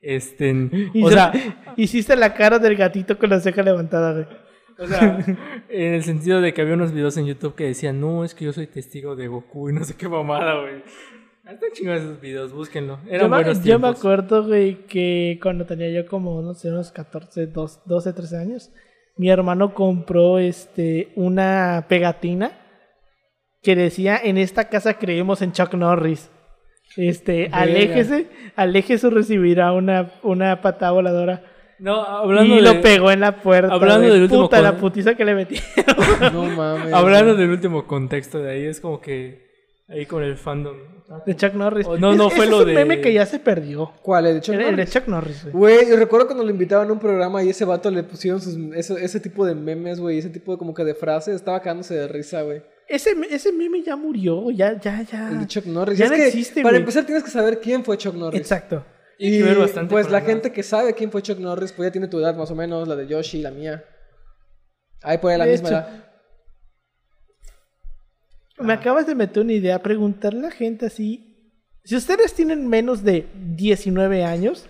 [0.00, 0.70] Este,
[1.02, 1.32] o sea,
[1.76, 4.26] hiciste la cara del gatito con la ceja levantada, güey.
[4.78, 5.18] O sea,
[5.68, 8.44] en el sentido de que había unos videos en YouTube que decían, no, es que
[8.44, 10.82] yo soy testigo de Goku y no sé qué mamada, güey.
[11.46, 13.00] Están chingados esos videos, búsquenlo.
[13.06, 16.70] Eran yo, me, buenos yo me acuerdo, güey, que cuando tenía yo como, no sé,
[16.70, 18.72] unos 14, dos- 12, 13 años,
[19.16, 22.58] mi hermano compró este una pegatina
[23.62, 26.30] que decía, en esta casa creemos en Chuck Norris.
[26.96, 31.42] Este, aléjese, aléjese o recibirá una, una patada voladora.
[31.78, 33.72] No, hablando y de, lo pegó en la puerta.
[33.72, 34.12] hablando güey.
[34.12, 35.56] del último Puta, la con- putiza que le metí.
[36.32, 36.92] No mames.
[36.92, 39.44] hablando del último contexto de ahí, es como que
[39.88, 40.76] ahí con el fandom.
[41.26, 41.86] De Chuck Norris.
[41.86, 43.92] Oh, no, no, fue lo es un de- meme que ya se perdió.
[44.02, 44.26] ¿Cuál?
[44.26, 44.90] ¿El de Chuck El, el de Norris?
[44.94, 45.52] Chuck Norris, güey.
[45.52, 48.56] Güey, yo recuerdo cuando lo invitaban a un programa y ese vato le pusieron sus,
[48.74, 51.94] ese, ese tipo de memes, güey, ese tipo de como que de frases, estaba cagándose
[51.94, 52.62] de risa, güey.
[52.88, 55.28] Ese, ese meme ya murió, ya, ya, ya.
[55.30, 55.98] El de Chuck Norris.
[55.98, 56.80] Ya es no que, existe, para güey.
[56.80, 58.40] empezar tienes que saber quién fue Chuck Norris.
[58.40, 58.84] Exacto.
[59.18, 61.92] Y que ver bastante pues la gente que sabe quién fue Chuck Norris, pues ya
[61.92, 63.84] tiene tu edad más o menos, la de Yoshi y la mía.
[65.02, 65.76] Ahí por ahí la De misma hecho.
[65.78, 66.04] edad.
[68.58, 71.52] Me acabas de meter una idea, preguntarle a la gente así.
[71.84, 74.66] Si ustedes tienen menos de 19 años,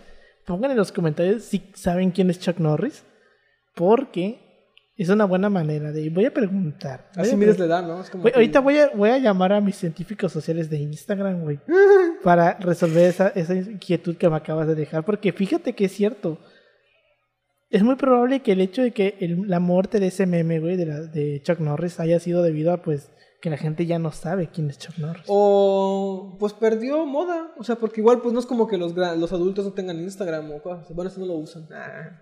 [0.46, 3.04] pongan en los comentarios si saben quién es Chuck Norris.
[3.74, 4.43] Porque
[4.96, 6.08] es una buena manera de.
[6.10, 7.10] Voy a preguntar.
[7.16, 8.00] Voy Así a mides pre- la edad, ¿no?
[8.00, 11.42] Es como que- ahorita voy a, voy a llamar a mis científicos sociales de Instagram,
[11.42, 11.58] güey.
[12.22, 15.04] para resolver esa, esa inquietud que me acabas de dejar.
[15.04, 16.38] Porque fíjate que es cierto.
[17.70, 20.76] Es muy probable que el hecho de que el- la muerte de ese meme, güey,
[20.76, 23.10] de, la- de Chuck Norris haya sido debido a, pues,
[23.42, 25.24] que la gente ya no sabe quién es Chuck Norris.
[25.26, 27.52] O pues perdió moda.
[27.58, 30.52] O sea, porque igual pues no es como que los, los adultos no tengan Instagram
[30.52, 30.86] o cosas.
[30.94, 31.66] Bueno, eso no lo usan.
[31.72, 32.20] Ah.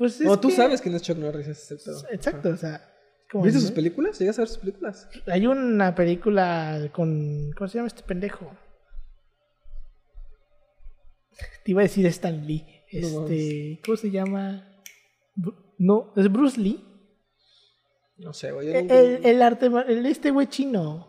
[0.00, 2.02] Pues es No, tú que- sabes quién es Chuck Norris, ese es el pedo.
[2.10, 2.82] Exacto, o sea.
[3.30, 4.18] como ¿Viste el- sus películas?
[4.18, 5.06] ¿Llegas a ver sus películas?
[5.26, 7.52] Hay una película con.
[7.54, 8.50] ¿Cómo se llama este pendejo?
[11.64, 12.64] Te iba a decir Stan Lee.
[12.92, 13.80] No Este.
[13.84, 14.66] ¿Cómo se llama?
[15.78, 16.82] No, es Bruce Lee.
[18.18, 18.68] No sé, güey.
[18.68, 19.66] yo El, nunca- el, el arte.
[19.88, 21.08] el- este güey chino.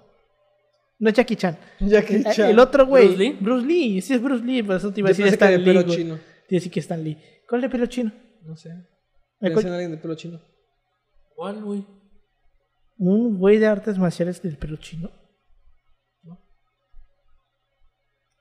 [0.99, 1.57] No es Jackie Chan.
[1.79, 2.49] Jackie El, Chan.
[2.51, 3.07] el otro güey.
[3.07, 3.37] ¿Bruce Lee?
[3.41, 4.01] Bruce Lee.
[4.01, 4.61] Sí, es Bruce Lee.
[4.63, 5.65] Por eso te iba a decir pensé que Stan de Lee.
[5.65, 6.15] pelo chino.
[6.15, 7.17] Te iba a decir que Stan Lee.
[7.49, 8.11] ¿Cuál de pelo chino?
[8.43, 8.69] No sé.
[9.39, 10.39] ¿Me en alguien de pelo chino.
[11.35, 11.85] ¿Cuál, güey?
[12.97, 15.09] ¿Un güey de artes marciales del pelo chino?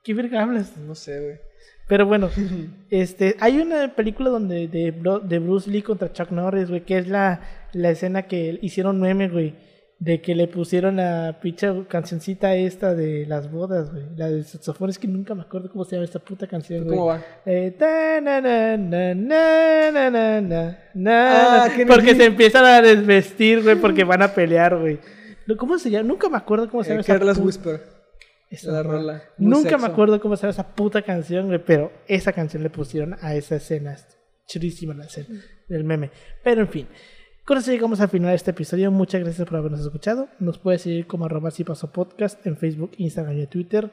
[0.02, 0.76] ¿Qué verga hablas?
[0.76, 1.40] No sé, güey.
[1.88, 2.30] Pero bueno,
[2.90, 7.08] este, hay una película donde de, de Bruce Lee contra Chuck Norris, güey, que es
[7.08, 7.40] la,
[7.72, 9.54] la escena que hicieron meme, güey,
[10.00, 14.04] de que le pusieron la picha cancioncita esta de las bodas, güey.
[14.16, 16.96] La del saxofón, es que nunca me acuerdo cómo se llama esta puta canción, güey.
[16.96, 17.22] ¿Cómo va?
[21.86, 24.98] Porque se empiezan a desvestir, güey, porque van a pelear, güey.
[25.58, 26.08] ¿Cómo se llama?
[26.08, 27.38] Nunca me acuerdo cómo se eh, llama eh, esa Carlos.
[27.38, 27.82] Whisper.
[28.48, 29.22] Esa la rola.
[29.36, 33.16] Nunca me acuerdo cómo se llama esa puta canción, güey, pero esa canción le pusieron
[33.20, 33.92] a esa escena.
[33.92, 34.06] Es
[34.46, 36.10] chulísima la escena del meme.
[36.42, 36.88] Pero en fin
[37.50, 38.92] con eso llegamos al final de este episodio.
[38.92, 40.28] Muchas gracias por habernos escuchado.
[40.38, 43.90] Nos puedes seguir como arroba si pasó podcast en Facebook, Instagram y Twitter.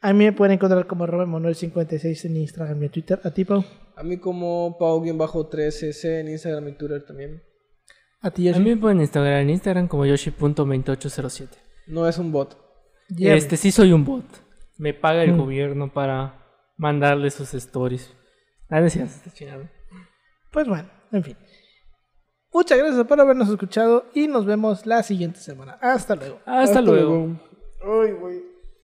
[0.00, 3.18] A mí me pueden encontrar como arroba Manuel56 en Instagram y Twitter.
[3.24, 3.64] A ti, Pau.
[3.96, 7.42] A mí como Pau-3S en Instagram y Twitter también.
[8.20, 8.62] A ti, A Yoshi.
[8.62, 11.48] mí me pueden Instagram en Instagram como yoshi.2807.
[11.88, 12.56] No es un bot.
[13.18, 14.24] Este sí soy un bot.
[14.78, 15.38] Me paga el Mm.
[15.38, 16.40] gobierno para
[16.76, 18.14] mandarle sus stories.
[18.70, 18.80] Ah,
[19.34, 19.68] chingado.
[20.52, 21.36] Pues bueno, en fin.
[22.52, 25.78] Muchas gracias por habernos escuchado y nos vemos la siguiente semana.
[25.80, 26.38] Hasta luego.
[26.44, 27.28] Hasta, luego.
[27.80, 28.51] Ay, güey.